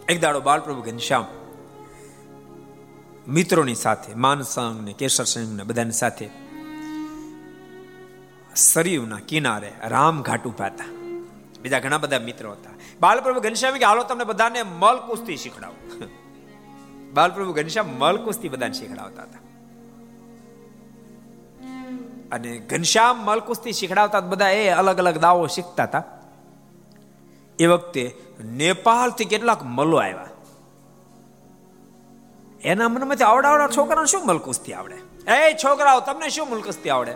એક 0.10 0.22
દાડો 0.22 0.42
બાલપ્રભુ 0.42 0.82
ઘનશ્યામ 0.82 1.26
મિત્રોની 3.28 3.76
સાથે 3.76 4.16
માનસંગ 4.16 4.86
ને 4.86 4.94
કેસર 4.94 5.24
સંઘ 5.24 5.58
ને 5.58 5.64
બધાની 5.64 5.92
સાથે, 5.92 6.30
સરયુના 8.56 9.20
કિનારે 9.28 9.74
રામ 9.86 10.22
ઘાટ 10.22 10.48
ઊભા 10.48 10.66
હતા. 10.66 10.86
બીજા 11.62 11.80
ઘણા 11.80 11.98
બધા 11.98 12.20
મિત્રો 12.20 12.52
હતા. 12.52 12.70
બાલપ્રભુ 13.00 13.40
ઘનશ્યામ 13.40 13.78
કે, 13.78 13.86
હાલો, 13.86 14.04
તમને 14.04 14.24
બધાને 14.24 14.64
મલ 14.64 14.98
કુસ્તી 15.08 15.38
શીખડાવ. 15.38 15.72
બાલપ્રભુ 17.14 17.54
ઘનશ્યામ 17.54 17.86
મલ 17.88 18.18
કુસ્તી 18.18 18.50
બધાને 18.50 18.74
શીખડાવતા 18.74 19.22
હતા. 19.22 19.40
અને 22.32 22.58
ઘનશ્યામ 22.58 23.26
મલ 23.26 23.40
કુસ્તી 23.40 23.74
શીખડાવતા 23.74 24.20
બધા 24.20 24.50
એ 24.50 24.70
અલગ 24.70 24.98
અલગ 24.98 25.18
દાવો 25.18 25.48
શીખતા 25.48 25.84
હતા. 25.84 26.19
એ 27.60 27.66
વખતે 27.66 28.18
નેપાળથી 28.40 29.26
કેટલાક 29.26 29.64
મલો 29.64 29.98
આવ્યા. 29.98 30.28
એના 32.64 32.90
મનમાંથી 32.90 33.24
આવડાવડા 33.24 33.68
છોકરાને 33.68 34.06
શું 34.06 34.26
મલકુસ્તી 34.26 34.74
આવડે? 34.74 34.96
એ 35.32 35.54
છોકરાઓ, 35.54 36.00
તમને 36.00 36.30
શું 36.30 36.50
મલકુસ્તી 36.50 36.90
આવડે? 36.90 37.16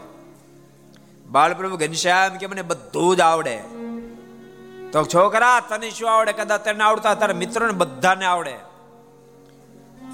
બાળપ્રભુ 1.26 1.78
ઘનશ્યામ 1.78 2.38
કે 2.38 2.48
મને 2.48 2.62
બધું 2.62 3.16
જ 3.16 3.20
આવડે. 3.20 3.58
તો 4.92 5.06
છોકરા, 5.14 5.60
તને 5.60 5.90
શું 5.90 6.12
આવડે? 6.12 6.34
કદાચ 6.34 6.62
તને 6.62 6.84
આવડતા 6.84 7.16
તારા 7.16 7.34
મિત્રોને 7.34 7.72
બધાને 7.72 8.26
આવડે. 8.26 8.56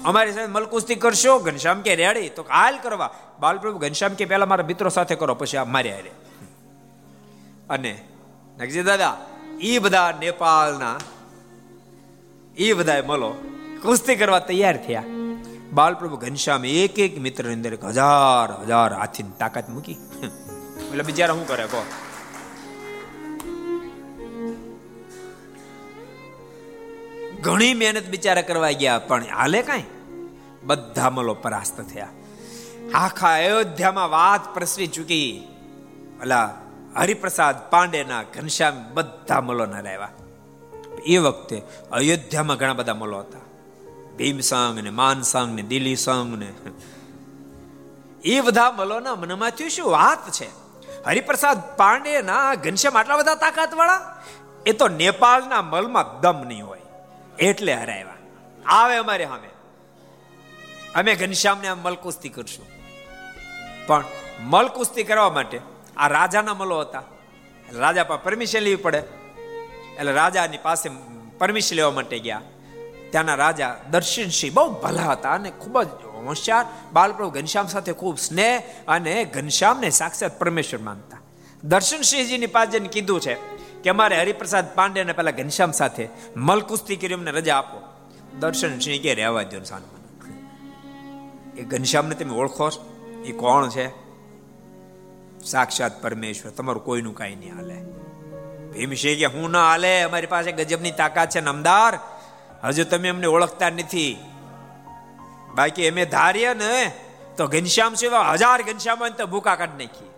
અમારી 0.04 0.32
સાથે 0.32 0.46
મલકુસ્તી 0.46 0.94
કરશો? 0.94 1.38
ઘનશ્યામ 1.38 1.80
કે, 1.80 1.94
રેડી, 1.96 2.28
તો 2.28 2.42
હાલ 2.42 2.78
કરવા. 2.78 3.14
બાલપ્રભુ 3.40 3.78
ઘનશ્યામ 3.78 4.14
કે, 4.14 4.24
પહેલા 4.24 4.46
મારા 4.46 4.64
મિત્રો 4.66 4.88
સાથે 4.88 5.14
કરો, 5.14 5.34
પછી 5.34 5.56
આ 5.56 5.64
અને 7.70 8.08
નગજી 8.58 8.82
દાદા 8.82 9.16
એ 9.60 9.78
બધા 9.78 10.12
નેપાળના 10.20 10.98
એ 12.56 12.72
બધા 12.72 13.02
મલો. 13.06 13.30
કુસ્તી 13.82 14.16
કરવા 14.16 14.38
તૈયાર 14.38 14.76
થયા. 14.76 15.04
બાલપ્રભુ 15.72 16.16
ઘનશ્યામ 16.16 16.64
એક 16.64 16.98
એક 16.98 17.18
મિત્રની 17.18 17.54
અંદર 17.54 17.74
હજાર 17.74 18.62
હજાર 18.62 18.92
હાથીની 18.92 19.30
તાકાત 19.38 19.68
મૂકી. 19.68 19.92
એટલે 19.92 21.02
બિચારા 21.02 21.34
શું 21.34 21.48
કરે, 21.48 21.66
કહો. 21.66 21.82
ઘણી 27.40 27.74
મહેનત 27.74 28.08
બિચારા 28.08 28.42
કરવા 28.42 28.70
ગયા, 28.70 28.98
પણ 28.98 29.24
હાલે 29.24 29.62
કાંઈ? 29.62 29.84
બધા 30.62 31.10
મલો 31.10 31.34
પરાસ્ત 31.34 31.80
થયા. 31.80 32.08
આખા 32.94 33.34
અયોધ્યામાં 33.34 34.10
વાત 34.10 34.54
પ્રસરી 34.54 34.86
ચૂકી. 34.86 35.48
અલા 36.20 36.56
હરિપ્રસાદ, 36.96 37.70
પાંડેના, 37.70 38.22
ઘનશ્યામ 38.22 38.94
બધા 38.94 39.40
મલો 39.40 39.66
ના 39.66 39.80
રહેવા. 39.80 40.08
એ 41.06 41.18
વખતે 41.18 41.62
અયોધ્યામાં 41.92 42.56
ઘણા 42.56 42.72
બધા 42.72 42.94
મલો 42.94 43.18
હતા. 43.18 43.38
ભીમસંગ 44.16 44.78
ને 44.78 44.90
માનસંગ 44.90 45.54
ને 45.54 45.62
દિલ્હી 45.62 45.96
સંઘ 45.96 46.38
ને. 46.38 46.52
એ 48.24 48.40
બધા 48.40 48.70
મલોના 48.70 49.14
મનમાંથી 49.14 49.70
શું 49.70 49.90
વાત 49.90 50.30
છે? 50.30 50.46
હરિપ્રસાદ, 51.04 51.76
પાંડેના, 51.76 52.54
ઘનશ્યામ 52.54 52.98
આટલા 52.98 53.16
બધા 53.16 53.34
તાકાત 53.34 53.74
વાળા 53.74 54.22
એ 54.66 54.72
તો 54.72 54.88
નેપાળના 54.88 55.62
મલમાં 55.62 56.20
દમ 56.20 56.46
નહીં 56.46 56.66
હોય. 56.66 56.80
એટલે 57.38 57.74
હરાવ્યા 57.74 58.06
આવે 58.66 58.96
અમારે 58.96 59.26
સામે. 59.26 59.48
અમે 60.94 61.14
ઘનશ્યામને 61.14 61.68
આમ 61.68 61.78
મલકુસ્તી 61.78 62.28
કરશું. 62.28 62.66
પણ 63.86 64.04
મલકુસ્તી 64.40 65.02
કરવા 65.02 65.30
માટે 65.30 65.60
આ 66.00 66.08
રાજાના 66.08 66.54
મલો 66.54 66.80
હતા. 66.80 67.02
રાજા 67.72 68.04
પાસે 68.04 68.22
પરમિશન 68.24 68.58
લેવી 68.58 68.76
પડે. 68.76 68.98
એટલે 69.98 70.12
રાજાની 70.12 70.58
પાસે 70.58 70.90
પરમિશન 71.38 71.76
લેવા 71.76 71.90
માટે 71.90 72.18
ગયા. 72.18 72.42
ત્યાંના 73.10 73.34
રાજા 73.34 73.76
દર્શનસિંહ 73.90 74.54
બહુ 74.54 74.70
ભલા 74.70 75.02
હતા 75.02 75.30
અને 75.30 75.50
ખૂબ 75.50 75.82
જ 75.82 75.88
હોશિયાર, 76.26 76.66
બાલપ્રભુ 76.92 77.30
ઘનશ્યામ 77.30 77.66
સાથે 77.66 77.92
ખૂબ 77.92 78.18
સ્નેહ 78.18 78.62
અને 78.88 79.24
ઘનશ્યામને 79.24 79.90
સાક્ષાત 79.90 80.38
પરમેશ્વર 80.38 80.80
માનતા. 80.80 81.18
દર્શનસિંહજીની 81.64 82.46
પાસે 82.46 82.70
જઈને 82.70 82.88
કીધું 82.88 83.20
છે 83.20 83.34
કે 83.82 83.90
અમારે 83.90 84.20
હરિપ્રસાદ 84.20 84.74
પાંડેને 84.74 85.12
પહેલા 85.12 85.30
ઘનશ્યામ 85.30 85.72
સાથે 85.72 86.08
મલકુસ્તી 86.36 86.96
કરી 86.96 87.14
અમને 87.14 87.30
રજા 87.30 87.56
આપો. 87.56 87.80
દર્શનસિંહ 88.38 89.02
કે 89.02 89.14
રહેવા 89.14 89.42
દો 89.42 89.60
એ 91.56 91.62
ઘનશ્યામને 91.62 92.14
તમે 92.14 92.34
ઓળખો 92.34 92.70
એ 93.24 93.32
કોણ 93.32 93.68
છે? 93.68 94.09
સાક્ષાત 95.44 96.02
પરમેશ્વર, 96.02 96.50
તમારું 96.50 96.84
કોઈનું 96.84 97.14
કાંઈ 97.14 97.34
નહીં 97.34 97.54
હાલે. 97.54 97.74
ભીમસિંહ 98.72 99.18
કે 99.18 99.26
હું 99.26 99.50
ના 99.50 99.70
હાલે, 99.70 100.02
અમારી 100.02 100.26
પાસે 100.26 100.52
ગજબની 100.52 100.90
તાકાત 100.90 101.30
છે 101.30 101.40
નમદાર 101.40 101.98
હજુ 102.64 102.84
તમે 102.84 103.08
અમને 103.08 103.26
ઓળખતા 103.26 103.70
નથી. 103.70 104.16
બાકી 105.54 105.88
અમે 105.88 106.04
ધારીએ 106.04 106.54
ને, 106.54 106.92
તો 107.36 107.46
ઘનશ્યામ 107.46 107.94
સિવાય 107.94 108.32
હજાર 108.32 108.62
ઘનશ્યામ 108.62 109.08
તો 109.08 109.26
ભૂકા 109.26 109.56
કાઢ 109.56 109.70
નાખી 109.70 110.10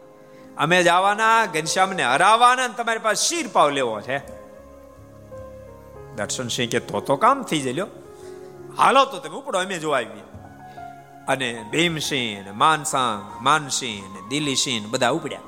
અમે 0.58 0.82
જવાના 0.82 1.46
ઘનશ્યામને 1.46 2.02
હરાવવાના 2.02 2.68
તમારી 2.68 2.98
પાસે 2.98 3.28
શીર 3.28 3.48
પાવ 3.52 3.70
લેવો 3.70 4.00
છે. 4.00 4.18
દર્શનસિંહ 6.16 6.70
કે 6.70 6.80
તો 6.80 7.00
તો 7.00 7.16
કામ 7.16 7.42
થઈ 7.42 7.60
જલ્યો. 7.60 7.86
હાલો 8.78 9.04
તો 9.04 9.18
તમે 9.18 9.36
ઉપડો, 9.36 9.58
અમે 9.58 9.78
જોવા 9.78 9.96
આવીએ. 9.96 10.31
અને 11.28 11.64
ભીમસિંહ 11.70 12.52
માનસાંગ 12.52 13.44
માનસિંહ 13.44 14.28
દિલ્હીસિંહ 14.28 14.90
બધા 14.90 15.10
ઉપડ્યા. 15.10 15.40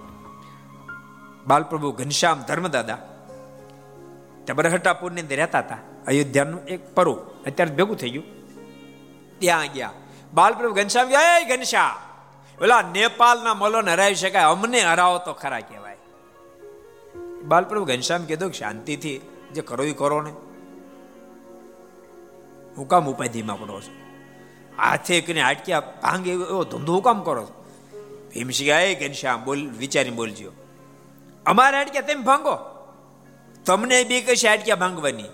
બાલપ્રભુ 1.46 1.92
ઘનશ્યામ 1.92 2.42
ધર્મદાદા 2.42 2.96
તે 4.46 4.52
બરહટાપુરની 4.52 5.20
અંદર 5.20 5.36
રહેતા 5.36 5.58
હતા. 5.58 5.78
અયોધ્યાનું 6.06 6.64
એક 6.64 6.94
પરું 6.94 7.42
અત્યારે 7.42 7.74
ભેગું 7.74 7.96
થઈ 7.96 8.10
ગયું. 8.10 8.24
ત્યાં 9.38 9.66
ગયા. 9.66 9.90
બાલપ્રભુ 10.34 10.74
ઘનશ્યામ 10.74 11.08
ગયા 11.08 11.56
ઘનશ્યામ, 11.56 12.64
ઓલા 12.64 12.82
નેપાળના 12.82 13.54
મલોને 13.54 13.92
હરાવી 13.92 14.14
શકાય 14.14 14.44
અમને 14.44 14.80
હરાવો 14.80 15.18
તો 15.18 15.32
ખરા 15.32 15.60
કહેવાય. 15.60 15.96
બાલપ્રભુ 17.44 17.84
ઘનશ્યામ 17.84 18.24
કીધું 18.24 18.50
કે, 18.50 18.58
શાંતિથી 18.58 19.20
જે 19.54 19.60
કરો 19.60 19.84
એ 19.84 19.92
કરો 19.92 20.22
ને. 20.22 20.30
હું 22.76 22.88
કામ 22.88 23.10
ઉપાધિમાં 23.10 23.60
પડો 23.60 23.80
છો. 23.80 24.03
હાથે 24.78 25.20
કરીને 25.20 25.42
હાટક્યા 25.42 25.80
ભાંગે 25.80 26.30
એવો 26.30 26.64
ધંધો 26.64 27.00
કામ 27.00 27.22
કરો 27.22 27.42
છો? 27.42 27.64
ભીમસિંહ 28.34 28.78
એ 28.78 29.08
ઘનશ્યામ 29.08 29.44
બોલ 29.44 29.68
વિચારી 29.68 30.10
બોલજો. 30.10 30.52
અમારે 31.46 31.76
હાટક્યા 31.76 32.02
તેમ 32.02 32.22
ભાંગો? 32.22 32.58
તમને 33.66 34.04
બી 34.04 34.20
કશે 34.20 34.48
હાટક્યા 34.48 34.76
ભાંગવાની? 34.76 35.24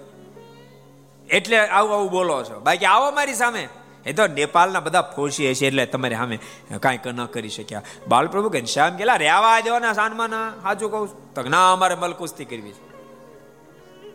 એટલે 1.30 1.59
આવું 1.59 1.93
આવું 1.93 2.11
બોલો 2.11 2.45
છો. 2.45 2.61
બાકી 2.61 2.84
આવો 2.84 3.11
મારી 3.11 3.34
સામે. 3.34 3.68
એ 4.07 4.12
તો 4.12 4.26
નેપાળના 4.26 4.80
બધા 4.80 5.12
ફોસી 5.16 5.51
હશે 5.51 5.66
એટલે 5.66 5.86
તમારે 5.86 6.16
સામે 6.16 6.38
કાંઈક 6.80 7.07
ન 7.07 7.24
કરી 7.24 7.49
શક્યા. 7.49 7.82
બાલપ્રભુ 8.09 8.49
ઘનશ્યામ 8.49 8.97
કેલા 8.97 9.16
રેવા 9.16 9.61
દેવાના 9.61 9.93
સાનમાં 9.93 10.28
ના. 10.28 10.51
સાચું 10.62 10.91
કહું 10.91 11.34
તો 11.34 11.43
ના, 11.43 11.72
અમારે 11.72 11.95
મલકુસ્તી 11.95 12.45
કરવી 12.45 12.72
છે. 12.72 12.91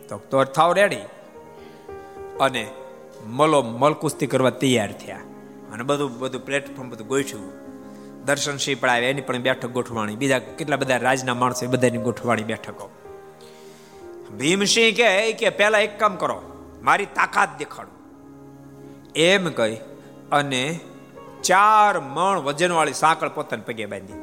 તો 0.08 0.18
તો 0.18 0.44
થાવ 0.44 0.74
રેડી. 0.74 0.98
અને 2.40 2.72
મલો 3.26 3.62
મલકુસ્તી 3.62 4.28
કરવા 4.28 4.50
તૈયાર 4.50 4.92
થયા. 4.92 5.18
અને 5.74 5.84
બધું 5.84 6.20
બધું 6.20 6.46
પ્લેટફોર્મ 6.46 6.90
બધું 6.90 7.08
ગોઠવ્યું 7.08 7.66
દર્શન 8.26 8.58
સિંહ 8.58 8.78
પડાવે, 8.80 9.10
એની 9.10 9.22
પણ 9.22 9.38
બેઠક 9.38 9.70
ગોઠવાણી 9.70 10.16
બીજા 10.16 10.40
કેટલા 10.40 10.76
બધા 10.76 10.98
રાજના 10.98 11.34
માણસો 11.34 11.68
બધાની 11.68 11.98
ગોઠવાણી 11.98 12.44
બેઠકો. 12.44 12.90
ભીમસિંહ 14.38 14.96
કહે 14.96 15.34
કે, 15.34 15.50
પહેલા 15.50 15.80
એક 15.80 16.00
કામ 16.00 16.16
કરો. 16.16 16.42
મારી 16.84 17.06
તાકાત 17.06 17.50
દેખાડો. 17.58 17.92
એમ 19.16 19.50
કહી 19.50 19.76
અને 20.32 20.80
ચાર 21.44 22.00
મણ 22.00 22.40
વજનવાળી 22.40 22.94
સાંકળ 22.94 23.30
પોતાને 23.30 23.64
પગે 23.64 23.86
બાંધી. 23.86 24.14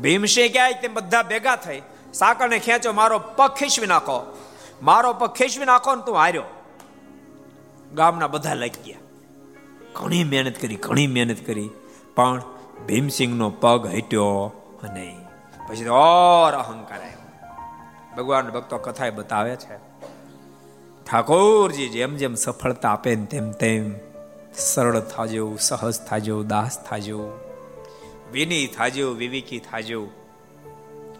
ભીમસિંહ 0.00 0.52
ક્યાંય 0.52 0.72
તે 0.72 0.88
બધા 0.88 1.22
ભેગા 1.22 1.56
થઈ. 1.56 1.82
સાંકળને 2.14 2.58
ખેંચો, 2.58 2.92
મારો 2.92 3.18
પગ 3.18 3.50
ખીસવી 3.50 3.86
નાખો. 3.86 4.36
મારો 4.82 5.12
પગ 5.12 5.28
ખીસવી 5.28 5.64
નાખો 5.64 5.94
ને 5.94 6.02
તું 6.06 6.16
હાર્યો. 6.16 6.42
ગામના 7.94 8.26
બધા 8.26 8.54
લઈ 8.54 8.68
ગયા 8.68 8.98
ઘણી 9.94 10.24
મહેનત 10.24 10.58
કરી, 10.60 10.76
ઘણી 10.76 11.06
મહેનત 11.06 11.46
કરી, 11.46 11.70
પણ 12.14 12.42
ભીમસિંહનો 12.86 13.50
પગ 13.50 13.86
હટ્યો 13.86 14.52
નહીં 14.94 15.16
પછી 15.68 15.88
ઓર 15.88 16.52
અહંકાર 16.52 16.98
આવ્યો. 16.98 17.16
ભગવાન 18.16 18.50
ભક્તો 18.50 18.78
કથા 18.78 19.10
બતાવે 19.10 19.56
છે, 19.56 19.76
ઠાકોરજી 21.10 21.88
જેમ 21.88 22.16
જેમ 22.16 22.34
સફળતા 22.34 22.90
આપે 22.90 23.14
ને 23.14 23.24
તેમ 23.24 23.50
તેમ 23.50 23.94
સરળ 24.54 25.00
થાજો, 25.00 25.56
સહજ 25.60 26.00
થાજો, 26.08 26.42
દાસ 26.42 26.84
થાજો 26.84 27.30
વિની 28.32 28.66
થાજો, 28.66 29.10
વિવેકી 29.10 29.58
થાજો. 29.58 30.08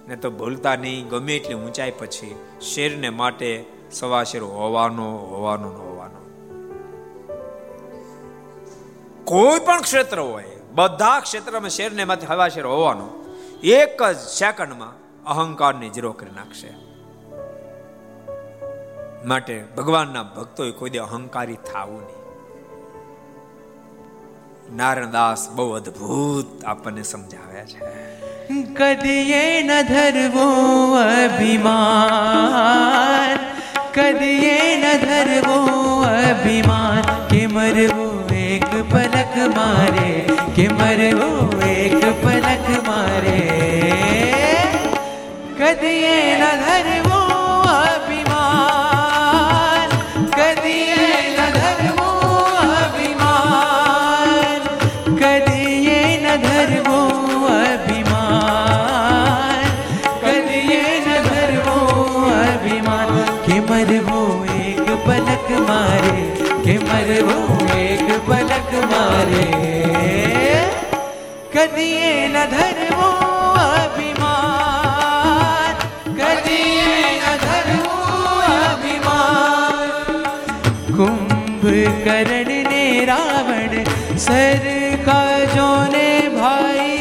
ને 0.08 0.16
તો 0.16 0.30
ભૂલતા 0.30 0.76
નહીં, 0.76 1.08
ગમે 1.08 1.36
એટલી 1.36 1.54
ઊંચાઈ 1.54 1.90
પછી 1.90 2.34
શેરને 2.60 3.10
માટે 3.10 3.64
સવા 3.92 4.24
શેર 4.24 4.42
હોવાનો 4.42 5.18
હોવાનો 5.18 5.68
હોવાનો. 5.68 5.95
કોઈ 9.26 9.58
પણ 9.58 9.80
ક્ષેત્ર 9.80 10.20
હોય, 10.20 10.44
બધા 10.72 11.20
ક્ષેત્રમાં 11.20 11.70
શેરને 11.70 12.04
માટે 12.04 12.26
હવા 12.26 12.48
શેર 12.48 12.66
હોવાનો, 12.66 13.36
એક 13.62 14.02
જ 14.02 14.16
સેકન્ડમાં 14.16 15.24
અહંકારને 15.24 15.88
જીરો 15.88 16.12
કરી 16.12 16.30
નાખશે. 16.30 16.74
માટે 19.24 19.64
ભગવાનના 19.76 20.22
ભક્તોએ 20.22 20.70
કોઈ 20.70 20.90
દે 20.90 20.98
અહંકારી 20.98 21.54
થવું 21.54 22.02
નહીં. 22.02 22.16
નારણદાસ 24.76 25.50
બહુ 25.50 25.72
અદ્ભુત 25.72 26.64
આપણને 26.64 27.02
સમજાવે 27.02 27.66
છે. 27.66 28.16
કદીએ 28.74 29.62
ન 29.62 29.82
ધરવો 29.82 30.44
અભિમાન 31.24 33.38
કદીએ 33.94 34.76
ન 34.76 34.98
ધરવો 34.98 36.02
અભિમાન 36.02 37.28
કે 37.28 37.46
મરવો 37.46 38.05
પલક 38.84 39.34
મારે 39.56 40.10
કે 40.56 40.66
મરવો 40.78 41.30
એક 41.68 42.02
પલક 42.22 42.66
મારે 42.88 43.40
કદી 45.58 46.14
ન 46.40 46.42
ધરવો 46.62 46.95
કદીએ 71.68 72.10
ન 72.24 72.36
ધરવો 72.50 73.06
અભિમાન 73.76 75.24
કદીએ 76.18 76.90
ન 77.12 77.24
ધરવો 77.42 77.94
અભિમાન 78.48 79.90
કુંભકર્ણ 80.98 82.52
ને 82.70 82.84
રાવણ 83.10 83.74
સરકાજો 84.18 85.70
ને 85.94 86.08
ભાઈ 86.36 87.00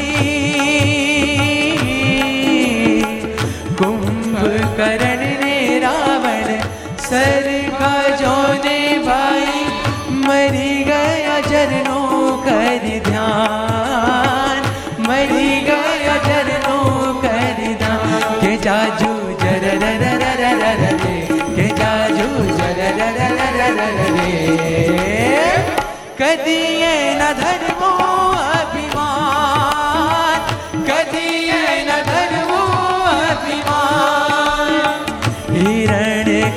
કુંભકર્ણ 3.77 5.23
ને 5.43 5.57
રાવણ 5.85 6.49
સરકાજો 7.03 8.37
ને 8.65 8.79
ભાઈ 9.03 9.67
મરી 10.23 10.79
ગયા 10.85 11.39
જરનો 11.45 11.94
કરી 11.94 11.94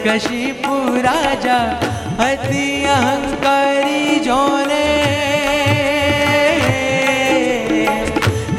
કશિપુ 0.09 0.77
રાજા 0.99 1.65
અતિ 2.21 2.63
અહંકારી 2.87 4.15
જોને 4.21 4.79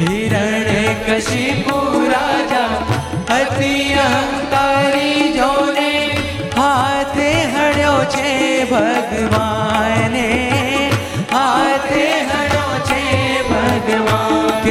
હિરણ 0.02 0.70
કશિપુ 1.02 1.76
રાજા 2.06 2.70
અતિ 3.34 3.72
અહંકારી 4.04 5.28
જોને 5.34 5.92
હાથે 6.56 7.30
હળ્યો 7.52 8.00
છે 8.10 8.34
ભગવાને 8.72 10.28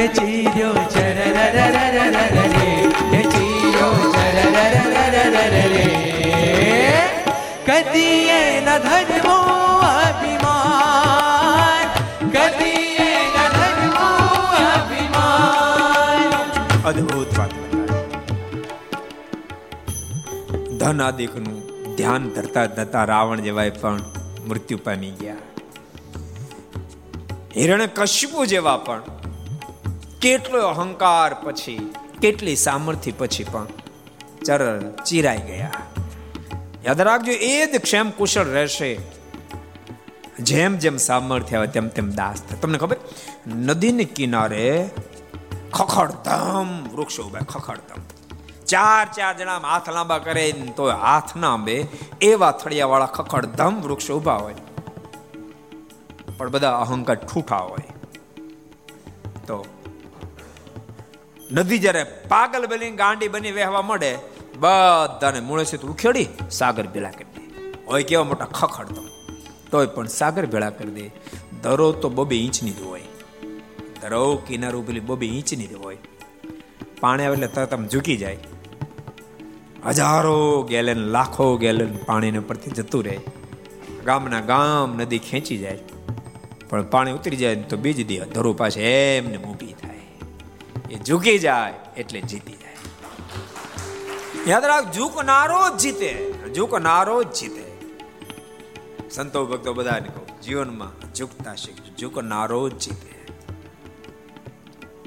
કે 0.00 0.08
ચર 0.08 0.30
ધન 20.76 21.02
આદિકનું 21.02 21.62
ધ્યાન 21.96 22.28
ધરતા 22.28 22.66
ધરતા 22.66 23.04
રાવણ 23.04 23.40
જેવાય 23.40 23.70
પણ 23.70 24.00
મૃત્યુ 24.46 24.78
પામી 24.84 25.10
ગયા. 25.10 25.34
હિરણ 27.56 27.86
કશ્યપુ 27.86 28.44
જેવા 28.44 28.76
પણ 28.76 29.02
કેટલો 30.20 30.66
અહંકાર 30.66 31.34
પછી, 31.34 31.94
કેટલી 32.22 32.56
સામર્થ્ય 32.56 33.12
પછી 33.12 33.44
પણ 33.44 33.66
ચરણ 34.44 34.90
ચીરાઈ 34.90 35.38
ગયા. 35.38 35.70
યાદ 36.84 37.00
રાખજો, 37.00 37.32
એ 37.32 37.66
જ 37.66 37.80
ક્ષેમ 37.80 38.10
કુશળ 38.10 38.44
રહેશે. 38.44 38.98
જેમ 40.40 40.76
જેમ 40.76 40.96
સામર્થ્ય 40.96 41.56
આવે 41.56 41.66
તેમ 41.66 41.88
તેમ 41.88 42.10
દાસ 42.10 42.42
થાય. 42.42 42.58
તમને 42.60 42.78
ખબર? 42.78 42.96
નદીને 43.46 44.04
કિનારે 44.04 44.90
ખખડધમ, 45.72 46.88
વૃક્ષો 46.88 47.22
ઊભા, 47.22 47.40
ખખડધમ. 47.40 48.02
ચાર 48.66 49.06
ચાર 49.12 49.38
જણા 49.38 49.56
આમ 49.56 49.66
હાથ 49.66 49.90
લાંબા 49.90 50.18
કરે 50.18 50.54
ને 50.58 50.72
તો 50.76 50.90
હાથ 50.90 51.36
ના 51.36 51.52
આંબે, 51.52 51.86
એવા 52.20 52.52
થળિયા 52.52 52.86
વાળા 52.86 53.06
ખખડધમ 53.06 53.80
વૃક્ષો 53.80 54.16
ઊભા 54.16 54.34
હોય. 54.34 54.54
પણ 56.38 56.50
બધા 56.50 56.78
અહંકાર 56.78 57.14
ઠૂઠા 57.14 57.56
હોય. 57.56 57.92
તો 59.46 59.79
નદી 61.52 61.78
જ્યારે 61.78 62.04
પાગલ 62.28 62.66
બની 62.66 62.90
ગાંડી 62.90 63.28
બની 63.28 63.52
વહેવા 63.52 63.82
મળે, 63.82 64.18
બધાને 64.58 65.40
મૂળે 65.40 65.76
ઉખેડી, 65.86 66.26
સાગર 66.50 66.86
ભેળા 66.86 67.10
કરી 67.10 67.24
દે. 67.24 67.72
હોય 67.86 68.02
કેવા 68.02 68.24
મોટા 68.24 68.44
ખખડતો 68.44 69.04
તોય 69.70 69.86
પણ 69.86 70.06
સાગર 70.06 70.46
ભેળા 70.46 70.70
કરી 70.70 70.90
દે. 70.90 71.10
દરો 71.62 71.92
તો 71.92 72.08
બબે 72.08 72.36
ઇંચની 72.36 72.70
જ 72.70 72.82
હોય. 72.82 73.02
દરો 74.02 74.36
કિનારો 74.36 74.82
પેલી 74.82 75.00
બબે 75.00 75.26
ઇંચની 75.26 75.66
જ 75.66 75.72
હોય. 75.72 75.98
પાણી 77.00 77.24
આવે 77.24 77.32
એટલે 77.32 77.46
તરત 77.46 77.74
આમ 77.74 77.88
ઝૂકી 77.88 78.16
જાય. 78.16 78.38
હજારો 79.86 80.62
ગેલન, 80.62 80.98
લાખો 80.98 81.56
ગેલન 81.56 81.96
પાણીને 82.06 82.38
પરથી 82.38 82.70
જતું 82.70 83.04
રહે. 83.04 83.20
ગામના 84.04 84.40
ગામ 84.40 84.96
નદી 84.96 85.18
ખેંચી 85.18 85.58
જાય. 85.58 85.78
પણ 86.68 86.82
પાણી 86.82 87.12
ઉતરી 87.12 87.36
જાય 87.36 87.54
તો 87.54 87.76
બીજ 87.76 88.06
દી. 88.06 88.18
ધરો 88.18 88.52
પાસે 88.52 89.16
એમને 89.16 89.36
મૂકી 89.36 89.69
એ 90.90 90.98
ઝૂકી 90.98 91.38
જાય 91.38 91.74
એટલે 91.96 92.20
જીતી 92.20 92.52
જાય. 92.52 92.76
યાદ 94.46 94.64
રાખ 94.64 94.92
ઝૂકનારો 94.92 95.60
જ 95.68 95.78
જીતે. 95.78 96.10
ઝૂકનારો 96.56 97.22
જ 97.22 97.32
જીતે. 97.32 97.66
સંતો 99.10 99.46
ભક્તો 99.46 99.74
બધાને 99.74 100.08
કહું, 100.08 100.40
જીવનમાં 100.40 100.92
ઝૂકતા 101.14 101.54
શીખજો. 101.54 101.92
ઝૂકનારો 101.98 102.68
જ 102.68 102.78
જીતે. 102.78 103.10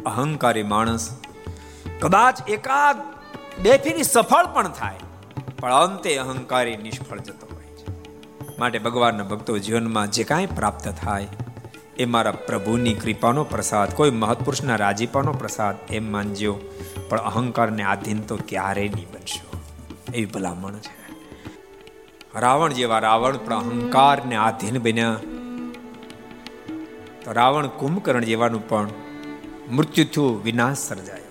અહંકારી 0.06 0.64
માણસ 0.64 1.10
કદાચ 2.00 2.50
એકાદ 2.50 2.98
બે 3.62 4.02
સફળ 4.04 4.46
પણ 4.54 4.68
થાય, 4.70 5.00
પણ 5.60 5.74
અંતે 5.74 6.18
અહંકારી 6.18 6.78
નિષ્ફળ 6.78 7.20
જતો 7.20 7.48
હોય 7.56 7.70
છે. 7.74 8.60
માટે 8.60 8.80
ભગવાનના 8.80 9.24
ભક્તો 9.24 9.58
જીવનમાં 9.58 10.12
જે 10.12 10.24
કાંઈ 10.24 10.46
પ્રાપ્ત 10.46 10.88
થાય 11.02 11.28
એ 11.98 12.06
મારા 12.06 12.32
પ્રભુની 12.32 12.94
કૃપાનો 12.94 13.44
પ્રસાદ, 13.44 13.94
કોઈ 13.94 14.12
મહત્પુરુષના 14.12 14.76
રાજીપાનો 14.76 15.34
પ્રસાદ 15.34 15.76
એમ 15.90 16.12
માનજો, 16.12 16.60
પણ 17.10 17.20
અહંકારને 17.20 17.84
આધીન 17.84 18.22
તો 18.22 18.40
ક્યારેય 18.48 18.90
નહીં 18.90 19.08
બનશો. 19.12 19.60
એવી 20.14 20.26
ભલામણ 20.26 20.74
છે. 20.74 21.04
રાવણ 22.40 22.74
જેવા 22.74 23.00
રાવણ 23.00 23.38
પણ 23.38 23.56
અહંકારને 23.56 24.36
આધીન 24.36 24.80
બન્યા. 24.80 25.20
તો 27.24 27.32
રાવણ 27.32 27.68
કુંભકર્ણ 27.68 28.24
જેવાનું 28.24 28.70
પણ 28.70 28.90
મૃત્યુ 29.72 30.06
થયું 30.06 30.44
વિનાશ 30.44 30.78
સર્જાયો. 30.78 31.24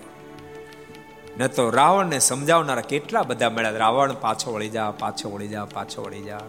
ન 1.37 1.47
તો 1.47 1.69
રાવણને 1.69 2.19
સમજાવનારા 2.19 2.81
કેટલા 2.81 3.23
બધા 3.23 3.49
મળ્યા. 3.49 3.69
રાવણ 3.69 4.13
પાછો 4.13 4.53
વળી 4.53 4.69
જા, 4.69 4.91
પાછો 4.91 5.29
વળી 5.29 5.47
જા, 5.47 5.65
પાછો 5.65 6.03
વળી 6.03 6.23
જા. 6.23 6.39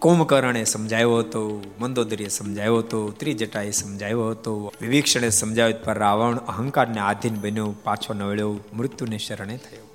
કુંભકર્ણે 0.00 0.64
સમજાવ્યો 0.64 1.18
હતો, 1.18 1.62
મંદોદરીએ 1.80 2.28
સમજાવ્યો 2.28 2.78
હતો, 2.78 3.10
ત્રિજટાએ 3.10 3.70
સમજાવ્યો 3.70 4.30
હતો 4.30 4.72
વિભીક્ષણે 4.80 5.28
સમજાવ્યો 5.28 5.76
પર 5.84 5.98
રાવણ 5.98 6.36
અહંકારને 6.36 7.00
આધીન 7.00 7.34
બન્યો, 7.34 7.74
પાછો 7.84 8.14
નવળ્યો 8.14 8.56
મૃત્યુને 8.72 9.18
શરણે 9.18 9.56
થયો. 9.56 9.94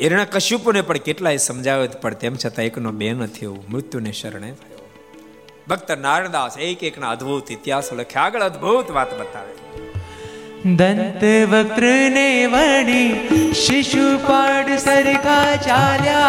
એરણા 0.00 0.24
કશ્યપોને 0.24 0.80
પણ 0.80 0.96
કેટલાય 0.96 1.36
સમજાવ્યો 1.36 1.88
પણ 2.00 2.14
તેમ 2.14 2.34
છતાં 2.34 2.64
એકનો 2.64 2.92
બે 2.92 3.12
ન 3.12 3.26
થયો, 3.26 3.56
મૃત્યુને 3.68 4.12
શરણે 4.12 4.52
થયો. 4.52 4.88
ભક્ત 5.68 5.90
નારણદાસ 5.90 6.58
એક 6.58 6.82
એકના 6.82 7.10
અદ્ભુત 7.10 7.50
ઇતિહાસ 7.50 7.92
લખ્યા, 7.92 8.22
આગળ 8.22 8.42
અદ્ભુત 8.42 8.90
વાત 8.90 9.20
બતાવે. 9.20 9.83
दन्तवक्त्रने 10.66 12.28
वणि 12.52 13.02
शिशुपाडसरिका 13.62 15.34
चाल्या 15.66 16.22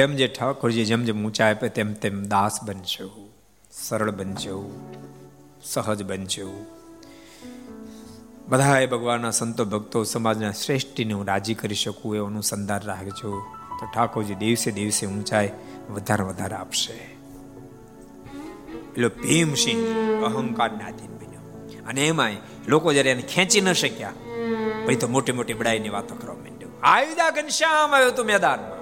જેમ 0.00 0.16
જે 0.16 0.26
ઠાકોરજી 0.28 0.84
જેમ 0.84 1.02
જેમ 1.04 1.24
ઊંચા 1.26 1.50
આપે 1.50 1.68
તેમ 1.68 1.92
તેમ 1.92 2.22
દાસ 2.22 2.62
બનશે 2.62 3.04
સરળ 3.72 4.10
બનશે 4.10 4.52
સહજ 5.64 6.02
બનશો 6.02 6.46
બધાએ 8.48 8.86
ભગવાનના 8.86 9.30
સંતો 9.30 9.64
ભક્તો 9.64 10.04
સમાજના 10.04 10.52
શ્રેષ્ઠીને 10.52 11.12
હું 11.12 11.26
રાજી 11.26 11.54
કરી 11.54 11.74
શકું 11.74 12.16
એવો 12.16 12.26
અનુસંધાન 12.26 12.80
રાખજો. 12.80 13.32
તો 13.80 13.86
ઠાકોરજી 13.94 14.34
દિવસે 14.34 14.70
દિવસે 14.70 15.06
ઊંચાઈ 15.06 15.52
વધારે 15.90 16.24
વધારે 16.24 16.54
આપશે. 16.54 16.96
એટલે 18.90 19.08
ભીમસિંહ 19.08 19.84
અહંકાર 20.24 20.70
આધીન 20.70 21.14
બન્યો. 21.18 21.46
અને 21.88 22.06
એમાંય 22.06 22.36
લોકો 22.68 22.92
જ્યારે 22.92 23.10
એને 23.10 23.22
ખેંચી 23.22 23.60
ન 23.60 23.72
શક્યા, 23.72 24.12
પછી 24.86 24.96
તો 24.96 25.08
મોટી 25.08 25.32
મોટી 25.32 25.52
બડાઈની 25.54 25.88
વાતો 25.88 26.14
કરવા 26.14 26.34
માંડ્યો. 26.34 26.68
આયુધા 26.82 27.30
ઘનશ્યામ 27.30 27.94
આવ્યો 27.94 28.10
તું 28.10 28.26
મેદાનમાં. 28.26 28.79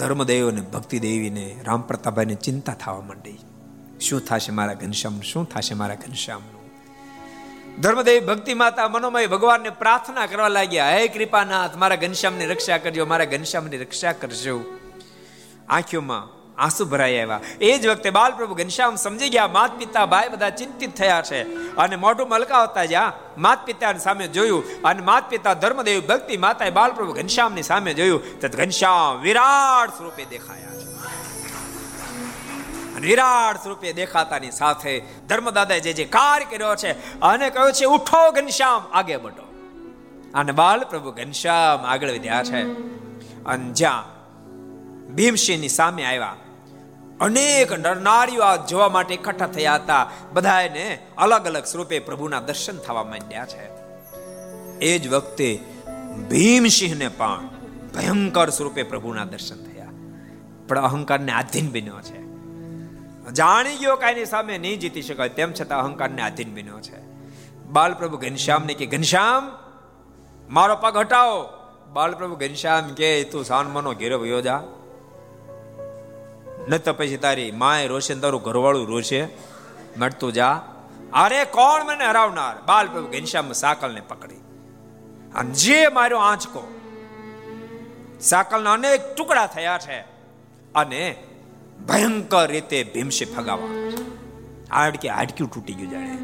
ધર્મદેવ 0.00 0.48
અને 0.48 0.60
ભક્તિ 0.60 0.98
દેવીને 0.98 1.60
રામ 1.64 1.80
પ્રતાપભાઈને 1.80 2.34
ચિંતા 2.34 2.74
થવા 2.74 3.00
માંડી. 3.00 3.38
શું 4.00 4.20
થશે 4.20 4.52
મારા 4.52 4.72
ઘનશ્યામ 4.72 5.20
શું 5.20 5.48
થશે 5.48 5.74
મારા 5.74 5.94
ઘનશ્યામનું? 5.94 6.60
ધર્મદેવ, 7.80 8.26
ભક્તિ 8.26 8.54
માતા, 8.54 8.88
મનોમય 8.88 9.26
ભગવાનને 9.26 9.70
પ્રાર્થના 9.70 10.26
કરવા 10.26 10.48
લાગ્યા. 10.48 10.90
હે 10.90 11.08
કૃપાનાથ, 11.08 11.76
મારા 11.76 11.96
ઘનશ્યામની 11.96 12.46
રક્ષા 12.46 12.78
કરજો, 12.78 13.06
મારા 13.06 13.24
ઘનશ્યામની 13.24 13.76
રક્ષા 13.76 14.12
કરજો. 14.12 14.60
આંખોમાં 15.68 16.39
આંસુ 16.60 16.84
ભરાઈ 16.84 17.18
આવ્યા. 17.18 17.40
એ 17.60 17.78
જ 17.78 17.86
વખતે 17.86 18.10
બાલપ્રભુ 18.10 18.54
ઘનશ્યામ 18.54 18.96
સમજી 18.96 19.28
ગયા 19.28 19.48
માત 19.48 19.78
પિતા 19.78 20.06
ભાઈ 20.06 20.28
બધા 20.28 20.50
ચિંતિત 20.50 20.96
થયા 20.96 21.22
છે. 21.22 21.42
અને 21.74 21.96
મોઢું 21.96 22.28
મલકાવતા 22.28 22.84
જ્યાં 22.84 23.12
માત 23.40 23.66
પિતાની 23.66 23.98
સામે 23.98 24.28
જોયું 24.28 24.82
અને 24.82 25.02
માત 25.02 25.30
પિતા 25.30 25.54
ધર્મદેવ 25.54 26.00
ભક્તિ 26.00 26.36
માતાએ 26.36 26.70
બાલપ્રભુ 26.70 27.12
ઘનશ્યામની 27.12 27.62
સામે 27.62 27.94
જોયું. 27.94 28.40
તો 28.40 28.48
ઘનશ્યામ 28.48 29.20
વિરાટ 29.20 29.90
સ્વરૂપે 29.90 30.24
દેખાયા 30.24 30.66
છે. 30.66 30.80
વિરાટ 33.00 33.62
સ્વરૂપે 33.62 33.92
દેખાતાની 33.92 34.50
સાથે 34.50 35.02
ધર્મદાદાએ 35.28 35.80
જે 35.80 35.92
જે 35.92 36.04
કાર્ય 36.04 36.44
કર્યો 36.44 36.76
છે 36.76 37.20
અને 37.20 37.50
કહ્યું 37.50 37.72
છે, 37.72 37.84
ઉઠો 37.84 38.30
ઘનશ્યામ, 38.30 38.86
આગે 38.92 39.16
બઢો. 39.16 39.46
અને 40.34 40.52
બાલ 40.52 40.80
પ્રભુ 40.80 41.10
ઘનશ્યામ 41.10 41.86
આગળ 41.86 42.10
વધ્યા 42.10 42.42
છે. 42.44 42.62
અને 43.44 43.72
જ્યાં 43.72 44.20
ભીમસિંહની 45.14 45.68
સામે 45.68 46.04
આવ્યા 46.04 46.36
અનેક 47.20 47.72
નરનારીઓ 47.72 48.42
આ 48.42 48.56
જોવા 48.56 48.88
માટે 48.88 49.14
એકઠા 49.14 49.46
થયા 49.46 49.74
હતા. 49.74 50.10
બધાને 50.32 50.98
અલગ 51.18 51.44
અલગ 51.44 51.64
સ્વરૂપે 51.64 51.98
પ્રભુના 51.98 52.40
દર્શન 52.40 52.78
થવા 52.78 53.04
માંડ્યા 53.04 53.46
છે. 53.46 53.80
એ 54.78 54.98
જ 54.98 55.08
વખતે 55.08 55.64
ભીમસિંહને 56.30 57.08
પણ 57.08 57.48
ભયંકર 57.94 58.50
સ્વરૂપે 58.50 58.82
પ્રભુના 58.82 59.24
દર્શન 59.24 59.56
થયા. 59.56 59.86
પણ 60.68 60.78
અહંકારને 60.78 61.32
આધીન 61.32 61.70
બન્યો 61.70 62.00
છે. 62.00 62.20
જાણી 63.32 63.76
ગયો 63.76 63.96
કાંઈની 63.96 64.24
સામે 64.24 64.58
નહીં 64.58 64.78
જીતી 64.78 65.02
શકાય 65.02 65.28
તેમ 65.28 65.52
છતાં 65.52 65.78
અહંકારને 65.78 66.22
આધીન 66.22 66.54
બન્યો 66.54 66.80
છે. 66.80 67.00
બાલપ્રભુ 67.64 68.16
ઘનશ્યામને 68.16 68.74
કે, 68.74 68.86
ઘનશ્યામ, 68.86 69.58
મારો 70.50 70.76
પગ 70.76 70.96
હટાવો. 70.96 71.48
બાલપ્રભુ 71.92 72.34
ઘનશ્યામ 72.34 72.94
કે, 72.94 73.24
તું 73.24 73.44
સાનમાનો 73.44 73.94
ઘેરો 73.94 74.18
વયો 74.18 74.40
જા. 74.40 74.62
ન 76.68 76.76
તો 76.76 76.92
પછી 76.92 77.16
તારી 77.16 77.50
માય 77.50 77.86
રોશે 77.86 78.14
તારું 78.14 78.42
ઘરવાળું 78.42 78.86
રોશે. 78.86 79.24
મળતું 79.98 80.32
જા. 80.32 80.52
અરે 81.12 81.44
કોણ 81.44 81.84
મને 81.84 82.06
હરાવનાર? 82.06 82.56
બાલપ્રભુ 82.66 83.06
ઘનશ્યામ 83.06 83.52
સાકલને 83.52 84.00
પકડી. 84.00 84.34
અને 85.34 85.50
જે 85.50 85.88
માર્યો 85.88 86.18
આંચકો. 86.18 86.74
સાકલના 88.20 88.72
અનેક 88.72 89.14
ટુકડા 89.14 89.46
થયા 89.46 89.78
છે 89.78 90.00
અને 90.74 91.16
ભયંકર 91.88 92.48
રીતે 92.48 92.84
ભીમસે 92.84 93.24
ફગાવવાનો 93.24 93.88
હાડકે 94.70 95.08
હાડક્યું 95.08 95.50
તૂટી 95.50 95.72
ગયું 95.72 95.90
જાણે. 95.90 96.18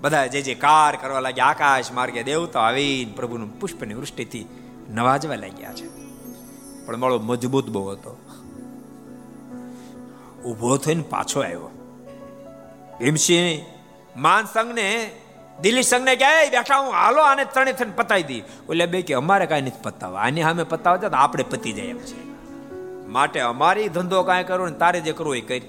બધા 0.00 0.26
જે 0.26 0.42
જે 0.42 0.54
કાર 0.54 0.96
કરવા 0.96 1.20
લાગ્યા, 1.20 1.44
આકાશ 1.44 1.92
માર્ગે 1.92 2.22
દેવતા 2.22 2.60
આવીને 2.60 3.12
પ્રભુનું 3.16 3.60
પુષ્પની 3.60 3.94
વૃષ્ટિથી 3.94 4.46
નવાજવા 4.90 5.34
લાગ્યા 5.34 5.72
છે. 5.72 5.88
પણ 6.86 6.96
મારો 6.96 7.18
મજબૂત 7.18 7.70
બહુ 7.70 7.88
હતો. 7.88 8.18
ઊભો 10.44 10.76
થઈને 10.76 11.02
પાછો 11.02 11.40
આવ્યો. 11.40 11.70
ભીમસિંહ 13.00 13.64
માન 14.20 14.44
સંઘને 14.44 15.10
દિલ્હી 15.60 15.82
સંઘને 15.82 16.16
કે 16.16 16.50
બેઠા 16.50 16.78
હું 16.78 16.92
હાલો 16.92 17.22
આને 17.22 17.44
ત્રણે 17.44 17.72
થઈને 17.72 17.92
પતાવી 17.96 18.22
દી. 18.22 18.38
એટલે 18.38 18.86
બે, 18.86 19.02
કે 19.02 19.14
અમારે 19.14 19.46
કાંઈ 19.46 19.62
નથી 19.62 19.80
પતાવવા. 19.82 20.20
આની 20.20 20.42
સામે 20.42 20.62
પતાવવા 20.62 21.08
તો 21.08 21.16
આપણે 21.16 21.44
પતી 21.50 21.72
જાય 21.72 21.86
એમ 21.86 21.98
છે. 21.98 22.30
માટે 23.06 23.40
અમારી 23.40 23.88
ધંધો 23.88 24.22
કાંઈ 24.22 24.44
કરવો 24.44 24.66
ને 24.66 24.72
તારે 24.72 25.00
જે 25.00 25.12
કરવું 25.12 25.36
એ 25.36 25.40
કરી. 25.40 25.60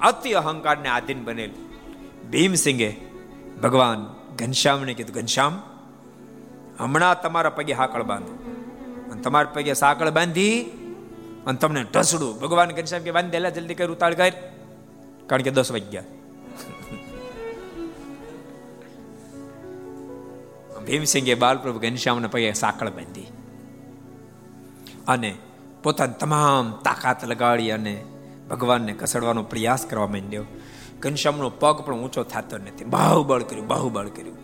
અતિ 0.00 0.32
અહંકારને 0.32 0.88
આધીન 0.88 1.24
બનેલ 1.24 1.50
ભીમસિંહે 2.30 2.96
ભગવાન 3.62 4.14
ઘનશ્યામને 4.36 4.94
કીધું, 4.94 5.16
ઘનશ્યામ, 5.16 5.62
હમણાં 6.78 7.22
તમારા 7.22 7.50
પગે 7.50 7.72
હાકળ 7.72 8.02
બાંધો. 8.02 8.38
અને 9.12 9.22
તમારા 9.22 9.50
પગે 9.54 9.72
સાકળ 9.72 10.10
બાંધી 10.10 10.78
અને 11.46 11.58
તમને 11.58 11.82
ઢસડું. 11.82 12.40
ભગવાન 12.40 12.70
ઘનશ્યામ 12.70 13.02
કે 13.02 13.10
બાંધી 13.10 13.30
દેલા 13.30 13.50
જલ્દી 13.50 13.74
કર, 13.74 13.90
ઉતાળ 13.90 14.14
કર. 14.14 14.32
કારણ 15.26 15.42
કે 15.42 15.50
દસ 15.50 15.72
વાગ્યા. 15.72 16.02
ભીમસિંહે 20.86 21.34
બાલપ્રભુ 21.34 21.78
ઘનશ્યામને 21.78 22.28
પગે 22.28 22.52
સાકળ 22.52 22.90
બાંધી. 22.90 23.26
અને 25.08 25.34
પોતાની 25.82 26.12
તમામ 26.12 26.80
તાકાત 26.84 27.24
લગાડી 27.24 27.70
અને 27.70 28.04
ભગવાનને 28.50 28.92
ઘસડવાનો 28.92 29.42
પ્રયાસ 29.42 29.86
કરવા 29.86 30.06
માંડ્યો. 30.06 30.44
ઘનશ્યામનો 31.00 31.50
પગ 31.50 31.80
પણ 31.80 31.94
ઊંચો 31.94 32.22
થતો 32.22 32.58
નથી. 32.58 32.84
બાહુબળ 32.84 33.42
કર્યું 33.42 33.66
બાહુબળ 33.66 34.08
કર્યું. 34.08 34.36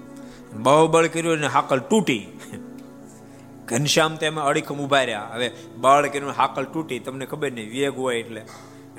બાહુબળ 0.63 1.07
કર્યું 1.07 1.35
અને 1.35 1.47
હાકલ 1.47 1.79
તૂટી. 1.79 2.41
ઘનશ્યામ 3.69 4.17
તેમાં 4.17 4.45
અડીખમ 4.45 4.81
ઊભા 4.81 5.03
રહ્યા. 5.03 5.31
હવે 5.35 5.49
બળ 5.77 6.07
કર્યું 6.07 6.33
હાકલ 6.33 6.65
તૂટી, 6.65 6.99
તમને 6.99 7.27
ખબર 7.27 7.53
નહીં, 7.53 7.71
વેગ 7.71 7.99
હોય 7.99 8.19
એટલે. 8.19 8.43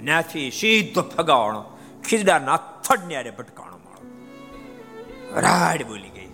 ત્યાંથી 0.06 0.52
સીધો 0.52 1.02
ફગાવણો 1.02 1.62
ખીજડા 2.10 2.40
ના 2.40 2.58
થડ 2.58 3.32
ભટકાણો 3.38 3.78
માળો 3.78 5.42
રાડ 5.42 5.84
બોલી 5.84 6.10
ગઈ. 6.10 6.30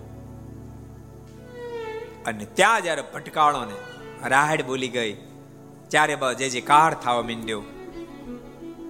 અને 2.25 2.45
ત્યાં 2.45 2.83
જયારે 2.83 3.03
ભટકાણો 3.13 3.65
ને 3.65 3.77
રાડ 4.29 4.61
બોલી 4.61 4.87
ગઈ, 4.87 5.13
ત્યારે 5.87 6.15
બા 6.15 6.33
જે 6.33 6.49
જે 6.49 6.61
કાર 6.61 6.91
થવા 6.93 7.21
મીંડ્યો. 7.21 7.61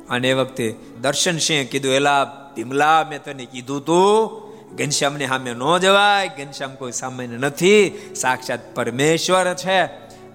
અને 0.09 0.29
એ 0.29 0.33
વખતે 0.33 0.75
દર્શન 1.01 1.37
સિંહ 1.37 1.67
કીધું, 1.71 1.93
એલા 1.93 2.23
ભીમલા 2.55 2.99
મેં 3.09 3.23
તને 3.23 3.45
કીધું 3.45 3.85
તું 3.85 4.44
ઘનશ્યામને 4.77 5.27
સામે 5.27 5.53
ન 5.53 5.77
જવાય, 5.77 6.27
ઘનશ્યામ 6.27 6.75
કોઈ 6.75 6.91
સામાન્ય 6.91 7.37
નથી, 7.37 7.99
સાક્ષાત 8.15 8.75
પરમેશ્વર 8.75 9.53
છે. 9.53 9.83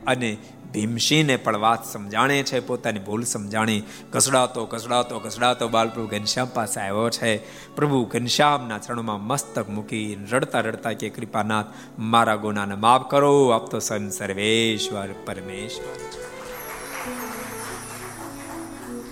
અને 0.06 0.36
ભીમસિંહને 0.72 1.36
પણ 1.36 1.56
વાત 1.56 1.92
સમજાણે 1.92 2.42
છે, 2.42 2.60
પોતાની 2.60 2.98
ભૂલ 2.98 3.24
સમજાણી. 3.24 3.82
કસડાતો 4.12 4.66
કસડાતો 4.66 5.18
કસડાતો 5.18 5.68
બાલપ્રભુ 5.68 6.06
ઘનશ્યામ 6.06 6.48
પાસે 6.54 6.80
આવ્યો 6.80 7.10
છે. 7.10 7.36
પ્રભુ 7.76 8.04
ઘનશ્યામના 8.04 8.78
ચરણમાં 8.78 9.22
મસ્તક 9.22 9.68
મૂકી 9.68 10.26
રડતા 10.30 10.60
રડતા 10.60 10.92
કે 10.92 11.08
કૃપાનાથ, 11.08 11.66
મારા 11.98 12.36
ગુનાને 12.36 12.74
માફ 12.74 13.10
કરો 13.10 13.48
આપતો 13.48 13.78
સન 13.78 14.10
સર્વેશ્વર 14.10 15.08
પરમેશ્વર. 15.26 15.96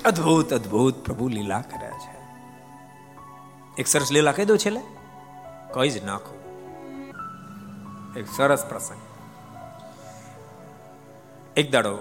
અદ્ભુત 0.04 0.54
અદ્ભુત 0.54 0.94
પ્રભુ 1.04 1.28
લીલા 1.28 1.60
કરે 1.60 1.90
છે. 1.90 2.18
એક 3.78 3.86
સરસ 3.86 4.12
લીલા 4.12 4.32
કહી 4.32 4.44
દો 4.44 4.56
છેલ્લે. 4.56 4.97
કહી 5.74 5.90
જ 5.90 6.04
નાખો. 6.04 6.34
એક 8.16 8.26
સરસ 8.36 8.66
પ્રસંગ. 8.66 8.98
એક 11.56 11.72
દાડો 11.72 11.98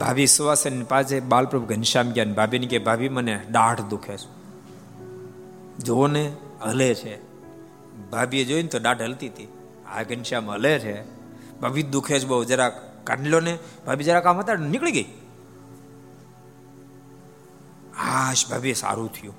ભાભી 0.00 0.26
સુવાસન 0.26 0.84
પાસે 0.84 1.20
બાલપ્રભુ 1.20 1.66
ઘનશ્યામ 1.66 2.10
ગયા 2.10 2.24
ભાભીને 2.24 2.66
કે 2.66 2.78
ભાભી, 2.78 3.08
મને 3.08 3.46
દાઢ 3.50 3.80
દુખે 3.80 4.16
છે. 4.16 4.38
જુઓ 5.78 6.06
ને, 6.06 6.32
હલે 6.62 6.94
છે. 6.94 7.20
ભાભીએ 8.10 8.44
જોઈને 8.44 8.68
તો 8.68 8.78
દાઢ 8.78 9.02
હલતી 9.02 9.28
હતી. 9.28 9.48
આ 9.94 10.02
ઘનશ્યામ, 10.02 10.50
હલે 10.50 10.78
છે. 10.78 11.02
ભાભી 11.60 11.82
દુખે 11.82 12.20
છે 12.20 12.26
બહુ. 12.26 12.44
જરાક 12.44 13.04
કાઢી 13.06 13.28
લો 13.28 13.40
ને. 13.40 13.58
ભાભી 13.86 14.04
જરાક 14.04 14.26
આમ 14.26 14.38
હતા, 14.38 14.54
નીકળી 14.54 14.92
ગઈ. 14.92 15.04
હાશ, 17.96 18.50
ભાભી, 18.50 18.74
સારું 18.74 19.12
થયું. 19.12 19.34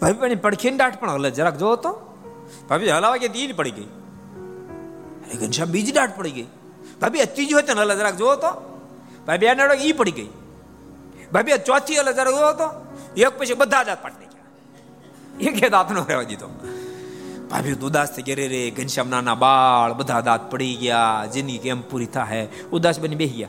ભાભી 0.00 0.14
પણ 0.14 0.34
પડખીને 0.34 0.76
દાઢ 0.76 0.96
પણ 0.96 1.10
હલે. 1.10 1.30
જરાક 1.30 1.56
જોવો 1.56 1.76
તો. 1.76 2.15
ભાભી, 2.68 2.90
હલાવા 2.90 3.16
કે 3.16 3.28
તી 3.28 3.52
પડી 3.52 3.70
ગઈ? 3.70 3.84
અરે 3.84 5.34
ઘનશ્યામ 5.34 5.68
બીજી 5.68 5.92
દાઢ 5.92 6.10
પડી 6.16 6.30
ગઈ. 6.30 6.46
ભાભી, 7.00 7.20
આ 7.20 7.24
ત્રીજી 7.24 7.54
હોય 7.54 7.62
હલે 7.62 7.96
જરાક 7.96 8.16
જોવો 8.16 8.34
તો. 8.34 8.82
ભાભી 9.26 9.46
આને 9.46 9.82
ઈ 9.82 9.92
પડી 9.92 10.10
ગઈ. 10.10 10.28
ભાભી, 11.32 11.52
આ 11.52 11.56
ચોથી 11.56 11.96
હલા 11.96 12.12
જરાક 12.12 12.28
જોવો 12.28 12.52
તો. 12.52 12.86
એક 13.16 13.38
પછી 13.38 13.54
બધા 13.54 13.82
દાંત 13.82 14.02
પાડી 14.02 14.26
ગયા 14.26 14.36
એક 15.40 15.70
દાંત 15.70 15.92
નો 15.92 16.04
રહેવા 16.08 16.22
દીધો. 16.22 16.46
ભાભી 17.50 17.72
ઉદાસ 17.72 18.16
થઈ 18.16 18.22
ગયા 18.22 18.34
રે 18.34 18.70
ઘનશ્યામ 18.70 19.08
નાના 19.08 19.34
બાળ, 19.34 19.92
બધા 19.92 20.20
દાંત 20.20 20.50
પડી 20.50 20.74
ગયા. 20.74 21.24
જેની 21.32 21.58
કેમ 21.58 21.80
પૂરી 21.80 22.06
થાય 22.06 22.48
ઉદાસ 22.72 23.00
બની 23.00 23.14
બેસી 23.14 23.32
ગયા. 23.32 23.48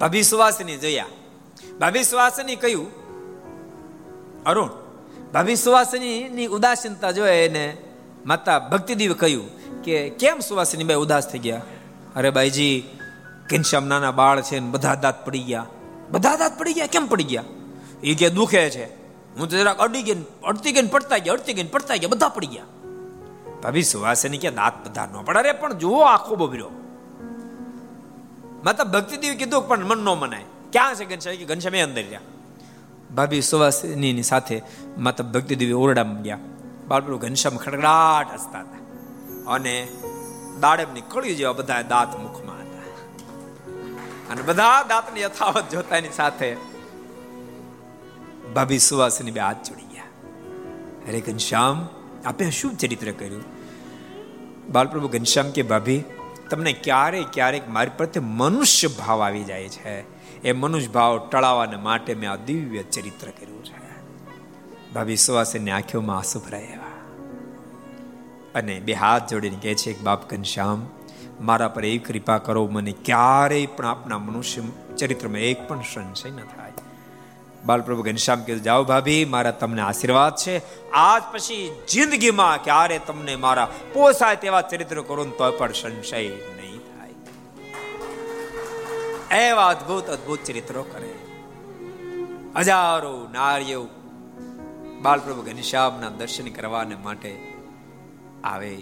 ભાભી, 0.00 0.22
સુવાસની 0.22 0.76
જોયા. 0.76 1.06
ભાભી, 1.80 2.04
સુવાસની 2.04 2.56
કહ્યું, 2.56 3.06
અરુણ 4.44 4.85
ભાભી 5.36 5.56
સુવાસની 5.56 6.46
ઉદાસીનતા 6.46 7.10
જોઈ 7.10 7.30
એને 7.30 7.76
માતા 8.26 8.58
ભક્તિદેવ 8.58 9.12
કહ્યું 9.12 9.48
કે 9.82 10.08
કેમ 10.10 10.38
સુવાસની 10.38 10.84
ભાઈ 10.84 10.96
ઉદાસ 10.96 11.30
થઈ 11.30 11.38
ગયા? 11.38 11.62
અરે 12.16 12.30
ભાઈજી 12.30 12.84
ઘનશ્યામ 13.50 13.86
નાના 13.86 14.10
બાળ 14.10 14.40
છે 14.40 14.60
ને 14.60 14.70
બધા 14.70 14.94
દાંત 14.94 15.26
પડી 15.26 15.38
ગયા. 15.38 15.66
બધા 16.10 16.36
દાંત 16.36 16.58
પડી 16.58 16.72
ગયા? 16.72 16.86
કેમ 16.86 17.06
પડી 17.06 17.24
ગયા? 17.24 17.44
એ 18.02 18.14
કે 18.14 18.30
દુખે 18.30 18.70
છે. 18.70 18.84
હું 19.36 19.48
તો 19.48 19.56
જરાક 19.56 19.78
અડી 19.78 20.02
ગઈ 20.02 20.22
અડતી 20.44 20.72
ગઈ 20.72 20.86
પડતા 20.86 21.18
ગયા, 21.18 21.34
અડતી 21.34 21.52
ગઈ 21.52 21.64
પડતા 21.64 21.96
ગયા, 21.96 22.08
બધા 22.08 22.28
પડી 22.28 22.46
ગયા. 22.46 22.64
ભાભી 23.62 23.82
સુવાસની 23.82 24.38
કે 24.38 24.50
દાંત 24.50 24.88
બધા 24.88 25.06
ન 25.06 25.22
પડે? 25.22 25.38
અરે 25.38 25.52
પણ 25.52 25.72
જુઓ 25.72 26.00
આખો 26.00 26.36
બબર્યો 26.36 26.70
માતા 28.64 28.84
ભક્તિદેવી 28.84 29.36
કીધું 29.36 29.68
પણ 29.68 29.84
મન 29.84 29.98
ન 29.98 30.08
મનાય. 30.08 30.44
ક્યાં 30.72 30.94
છે 30.94 31.04
ઘનશ્યામ 31.04 31.36
કે 31.36 31.44
ઘનશ્યામ 31.44 31.88
અંદર 31.88 32.02
રહ્યા. 32.02 32.20
ભાભી 33.14 33.40
સુવાસની 33.40 34.22
સાથે 34.22 34.62
માતા 34.98 35.24
ભક્તિદેવી 35.24 35.72
ઓરડામાં 35.72 36.22
ગયા 36.22 36.38
બાળપ્રભુ 36.88 37.18
ઘનશ્યામ 37.18 37.56
ખડગડાટ 37.56 38.34
હસતા 38.34 38.60
હતા 38.60 38.76
અને 39.50 39.88
દાડેમની 40.60 41.02
કળી 41.08 41.34
જેવા 41.34 41.52
બધા 41.52 41.82
દાંત 41.82 42.16
મુખમાં 42.16 42.56
હતા. 42.56 42.66
અને 44.32 44.42
બધા 44.42 44.82
દાંતની 44.82 45.20
યથાવત 45.20 45.70
જોતાની 45.70 46.08
સાથે 46.08 46.56
ભાભી 48.54 48.78
સુવાસની 48.78 49.30
બે 49.30 49.40
હાથ 49.40 49.56
જોડી 49.68 49.94
ગયા. 49.94 50.02
અરે 51.08 51.20
ઘનશ્યામ, 51.20 51.88
આપે 52.24 52.50
શું 52.50 52.78
ચરિત્ર 52.78 53.10
કર્યું? 53.10 53.44
બાલપ્રભુ 54.72 55.08
ઘનશ્યામ 55.08 55.50
કે, 55.50 55.62
ભાભી, 55.62 56.04
તમને 56.50 56.72
ક્યારેક 56.72 57.26
ક્યારેક 57.32 57.68
મારી 57.68 57.90
પ્રત્યે 57.96 58.22
મનુષ્ય 58.26 58.88
ભાવ 58.88 59.22
આવી 59.22 59.44
જાય 59.44 59.68
છે. 59.68 60.15
એ 60.46 60.52
મનુષ્ય 60.52 60.86
ભાવ 60.86 61.28
ટળાવવાને 61.28 61.76
માટે 61.76 62.14
મેં 62.14 62.30
આ 62.30 62.36
દિવ્ય 62.36 62.82
ચરિત્ર 62.82 63.30
કર્યું 63.30 63.64
છે. 63.64 63.78
ભાભી 64.92 65.16
સુવાસની 65.16 65.70
આંખોમાં 65.70 66.16
આંસુ 66.16 66.40
ભરાય 66.40 66.78
અને 68.54 68.80
બે 68.80 68.92
હાથ 68.92 69.30
જોડીને 69.30 69.56
કહે 69.62 69.74
છે 69.74 70.02
બાપ 70.02 70.30
ઘનશ્યામ 70.30 70.86
મારા 71.40 71.68
પર 71.68 71.84
એવી 71.84 71.98
કૃપા 71.98 72.38
કરો, 72.38 72.66
મને 72.66 72.92
ક્યારેય 73.04 73.66
પણ 73.66 73.86
આપના 73.86 74.18
મનુષ્ય 74.18 74.62
ચરિત્રમાં 74.96 75.38
એક 75.38 75.68
પણ 75.68 75.80
સંશય 75.94 76.30
ન 76.30 76.36
થાય. 76.36 76.72
બાલપ્રભુ 77.64 78.02
ઘનશ્યામ 78.02 78.42
કીધું, 78.42 78.62
જાઓ 78.62 78.84
ભાભી, 78.84 79.24
મારા 79.24 79.50
તમને 79.50 79.82
આશીર્વાદ 79.82 80.36
છે. 80.36 80.90
આજ 80.90 81.22
પછી 81.32 81.82
જિંદગીમાં 81.88 82.64
ક્યારે 82.64 82.98
તમને 82.98 83.36
મારા 83.36 83.68
પોસાય 83.92 84.36
તેવા 84.36 84.62
ચરિત્ર 84.62 85.00
કરો 85.00 85.24
તો 85.24 85.52
પણ 85.52 85.72
સંશય 85.72 86.28
એવા 89.30 89.66
અદ્ભુત 89.66 90.04
અદ્ભુત 90.04 90.38
ચરિત્રો 90.44 90.82
કરે. 90.82 91.14
હજારો 92.56 93.28
નારીઓ 93.32 93.86
બાલપ્રભુ 95.02 95.42
ઘનશ્યામના 95.42 96.08
દર્શન 96.08 96.48
કરવાને 96.48 96.94
માટે 96.94 97.52
આવે. 98.44 98.78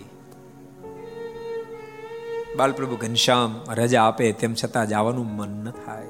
બાલપ્રભુ 2.56 2.96
ઘનશ્યામ 2.96 3.64
રજા 3.68 4.04
આપે 4.04 4.32
તેમ 4.32 4.54
છતાં 4.54 4.88
જવાનું 4.88 5.26
મન 5.26 5.48
ન 5.48 5.70
થાય. 5.70 6.06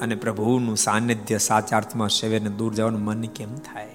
અને 0.00 0.14
પ્રભુનું 0.14 0.76
સાનિધ્ય 0.76 1.38
સાચા 1.38 1.76
અર્થમાં 1.76 2.08
સેવેને 2.08 2.50
દૂર 2.50 2.74
જવાનું 2.74 3.00
મન 3.00 3.22
કેમ 3.22 3.56
થાય? 3.56 3.90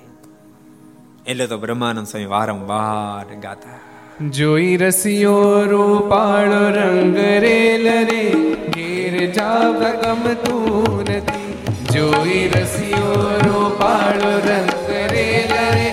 એટલે 1.28 1.48
તો 1.48 1.58
બ્રહ્માનંદ 1.58 2.08
સ્વામી 2.08 2.26
વારંવાર 2.26 3.36
ગાતા. 3.36 3.89
જોઈ 4.28 4.78
રસિયો 4.78 5.66
રૂપાળો 5.66 6.70
રંગ 6.70 7.16
રેલ 7.16 7.86
રે, 8.08 8.24
ઘેર 8.70 9.32
જાવ 9.32 9.84
ગમતું 10.02 11.04
નથી. 11.04 11.54
જોઈ 11.94 12.42
રસિયો 12.48 13.14
રૂપાળો 13.46 14.32
રંગ 14.48 14.90
રેલ 15.14 15.54
રે, 15.76 15.88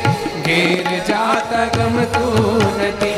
ઘેર 0.47 1.07
જાતા 1.09 1.67
ગમતું 1.77 2.67
નથી. 2.89 3.15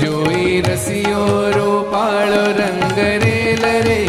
જોઈ 0.00 0.60
રસિયો 0.60 1.50
રૂપાળો 1.50 2.44
રંગ 2.60 2.96
રેલ 2.96 3.66
રે, 3.88 4.00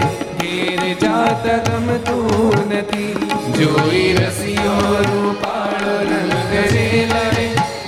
ઘેર 0.41 0.95
જાતા 1.01 1.57
ગમતું 1.57 2.59
નથી. 2.69 3.13
જોઈ 3.57 4.13
રસિયો 4.13 5.01
રૂપાળો 5.09 5.97
રંગ 6.11 6.53
રેલ 6.75 7.17
રે, 7.37 7.47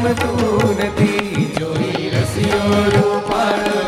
ગમતું 0.00 0.76
નથી. 0.78 1.46
જોઈ 1.58 2.10
રસિયો 2.12 2.82
રૂપાળો 2.94 3.78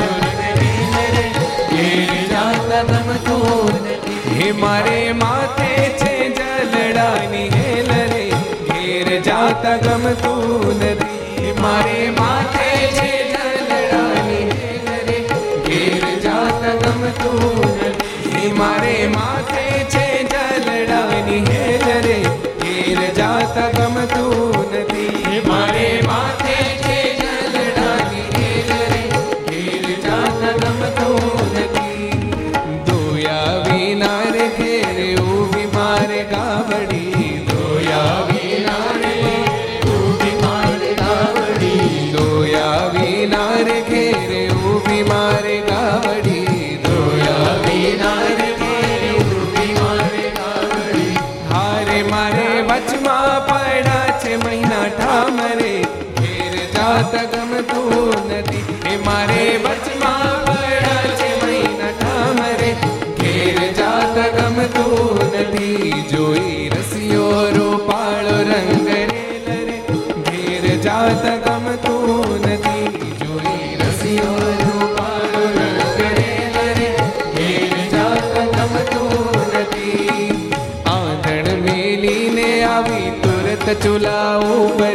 હે 4.39 4.49
મારે 4.53 4.99
માથે 5.13 5.71
છે 6.01 6.13
જલડાની 6.39 7.49
હેલ 7.55 7.91
રે 8.13 8.25
ઘેર 8.71 9.09
જાતા 9.29 9.77
ગમતું 9.85 10.83
નથી. 10.83 11.55
મારે 11.63 11.99
માથે 12.19 12.69
છે 12.99 13.11
જલડાની 13.33 14.45
હેલ 14.61 14.89
રે 15.09 15.19
ઘેર 15.69 16.05
જાતા 16.27 16.77
ગમતું 16.85 17.79
નથી. 17.91 18.53
મારે 18.61 18.97
માથે 19.17 19.70
જોઈ 66.03 66.69
રસિયો 66.69 67.51
રૂપાળો 67.57 68.37
રંગ 68.51 68.89
રે. 68.89 69.03
ઘેર 70.29 70.65
જાત 70.79 71.25
ગમતું 71.45 72.35
નથી. 72.47 72.87
જોઈ 73.21 73.77
રસિયો 73.81 74.37
રૂપાળો 74.63 75.43
રંગ 75.57 76.01
રે. 76.01 76.91
ઘેર 77.37 77.75
જાત 77.93 78.35
ગમતું 78.57 79.13
નથી. 79.61 80.53
આંધણ 80.87 81.63
મેલીને 81.63 82.65
આવી 82.65 83.11
તુરત 83.23 83.83
ચૂલા 83.83 84.37
ઉપરે 84.39 84.90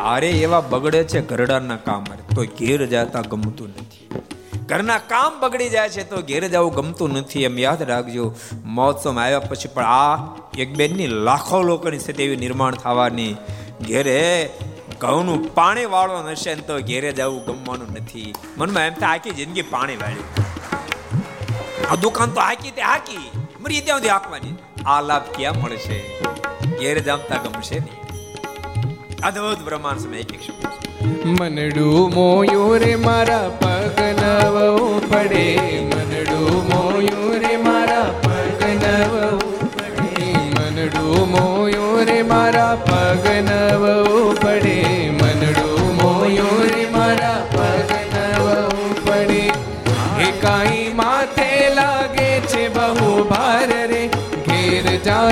આરે 0.00 0.30
એવા 0.30 0.60
બગડે 0.60 1.04
છે 1.04 1.20
ઘરડાના 1.20 1.76
કામ 1.76 2.04
તો 2.34 2.44
ઘેર 2.44 2.86
જાતા 2.86 3.20
ગમતું 3.20 3.68
નથી. 3.68 4.08
ઘરના 4.66 4.98
કામ 4.98 5.40
બગડી 5.40 5.68
જાય 5.68 5.88
છે 5.88 6.02
તો 6.02 6.22
ઘેર 6.22 6.48
જવું 6.48 6.74
ગમતું 6.74 7.12
નથી, 7.12 7.44
એમ 7.44 7.58
યાદ 7.58 7.82
રાખજો. 7.82 8.34
મહોત્સવ 8.64 9.18
આવ્યા 9.18 9.38
પછી 9.38 9.68
પણ 9.68 9.84
આ 9.84 10.36
એક 10.58 10.76
બેનની 10.76 11.06
લાખો 11.06 11.62
લોકોની 11.62 11.98
સ્થિતિ 11.98 12.22
એવી 12.22 12.36
નિર્માણ 12.36 12.74
થવાની. 12.74 13.36
ઘેરે 13.86 14.50
ઘઉંનું 15.00 15.54
પાણી 15.54 15.84
વાળવાનું 15.84 16.30
હશે 16.30 16.54
ને 16.54 16.60
તો 16.60 16.78
ઘેરે 16.78 17.12
જવું 17.12 17.44
ગમવાનું 17.44 17.88
નથી. 17.92 18.34
મનમાં 18.56 18.84
એમ 18.84 18.94
તો 18.94 19.06
આખી 19.06 19.30
જિંદગી 19.30 19.62
પાણી 19.62 19.96
વાળ્યું 19.96 20.45
આ 21.90 21.94
દુકાન 21.94 22.30
તો 22.30 22.40
હાકી 22.40 22.70
તે 22.70 22.82
હાકી. 22.82 23.30
મરી 23.60 23.80
ત્યાં 23.80 23.98
સુધી 23.98 24.08
હાંકવાની. 24.08 24.54
આ 24.86 25.00
લાભ 25.00 25.22
ક્યાં 25.22 25.54
મળશે? 25.62 26.20
ઘેર 26.80 26.98
જામતા 26.98 27.36
ગમશે 27.36 27.78
નહીં. 27.78 28.06
અદ્ભુત 29.26 29.64
બ્રહ્માંડ 29.64 29.98
સમય 29.98 30.18
એક 30.18 30.34
એક 30.34 30.42
શબ્દ. 30.42 30.66
મનડું 31.40 32.14
મોયું 32.14 32.78
રે 32.78 32.94
મારા 32.94 33.48
પગ 33.48 34.00
નવવું 34.00 35.10
પડે. 35.10 35.58
મનડું 35.82 36.68
મોયું 36.68 37.34
રે 37.34 37.56
મારા 37.56 38.20
પગ 38.22 38.64
નવવું 38.64 39.74
પડે. 39.74 40.32
મનડું 40.32 41.30
મોયું 41.30 42.04
રે 42.04 42.22
મારા 42.22 42.74
પગ 42.74 43.26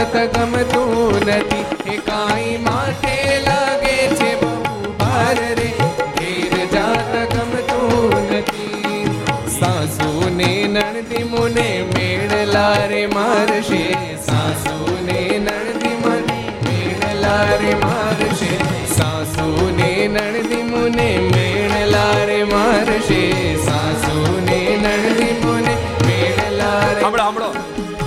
જાત 0.04 0.32
ગમતું 0.34 1.16
નથી 1.18 1.64
એ 1.86 1.96
કાંઈ 1.98 2.58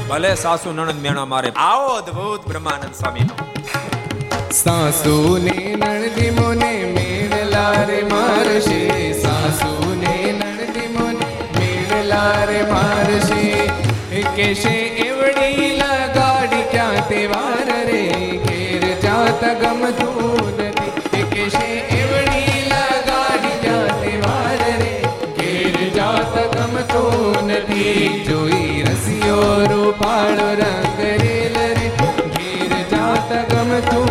ભલે 0.09 0.35
સાસુ 0.35 0.71
નણંદ 0.71 1.01
મેણા 1.01 1.25
મારે. 1.25 1.49
આવો 1.49 1.87
અદભુત 1.87 2.47
બ્રહ્માનંદ 2.47 2.95
સ્વામીનો. 2.95 3.35
સાસુ 4.51 5.37
ને 5.37 5.75
નણદી 5.79 6.29
મોને 6.29 6.71
મેળલા 6.95 7.71
રે 7.71 8.03
મારશે. 8.03 9.13
સાસુ 9.21 9.95
ને 9.99 10.31
નણદી 10.31 10.87
મોને 10.87 11.25
મેળલા 11.59 12.45
રે 12.45 12.61
મારશે. 12.71 13.67
કેશે 14.35 14.75
એવડી 15.07 15.75
લગાડી 15.75 16.61
ક્યાં 16.71 17.09
તે 17.09 17.27
વાર 17.27 17.85
રે? 17.85 18.03
કેર 18.47 18.99
જાત 18.99 19.43
ગમતું 19.61 20.59
નથી. 20.59 21.23
કેશે 21.23 21.67
એવડી 21.99 22.69
લગાડી 22.69 23.59
ક્યાં 23.61 24.01
તે 24.01 24.17
વાર 24.17 24.57
રે? 24.57 25.03
કેર 25.37 25.89
જાત 25.89 26.55
ગમતું 26.55 27.47
નથી. 27.47 28.25
જોઈ 28.27 28.76
રૂપાળો 29.69 30.47
રંગ 30.55 30.99
રેલ 31.21 31.57
રે 31.77 31.87
ઘેર 32.35 32.73
જાત 32.91 33.31
ગમતું 33.49 34.06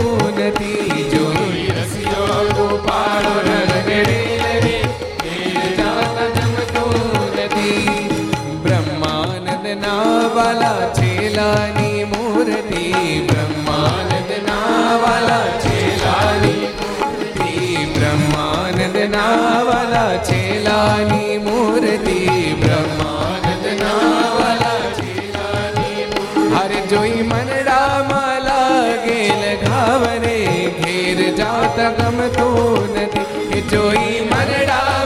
જાતા 31.46 31.90
ગમતું 31.98 32.96
નથી. 33.02 33.62
જોઈ 33.70 34.20
મરડામાં 34.30 35.05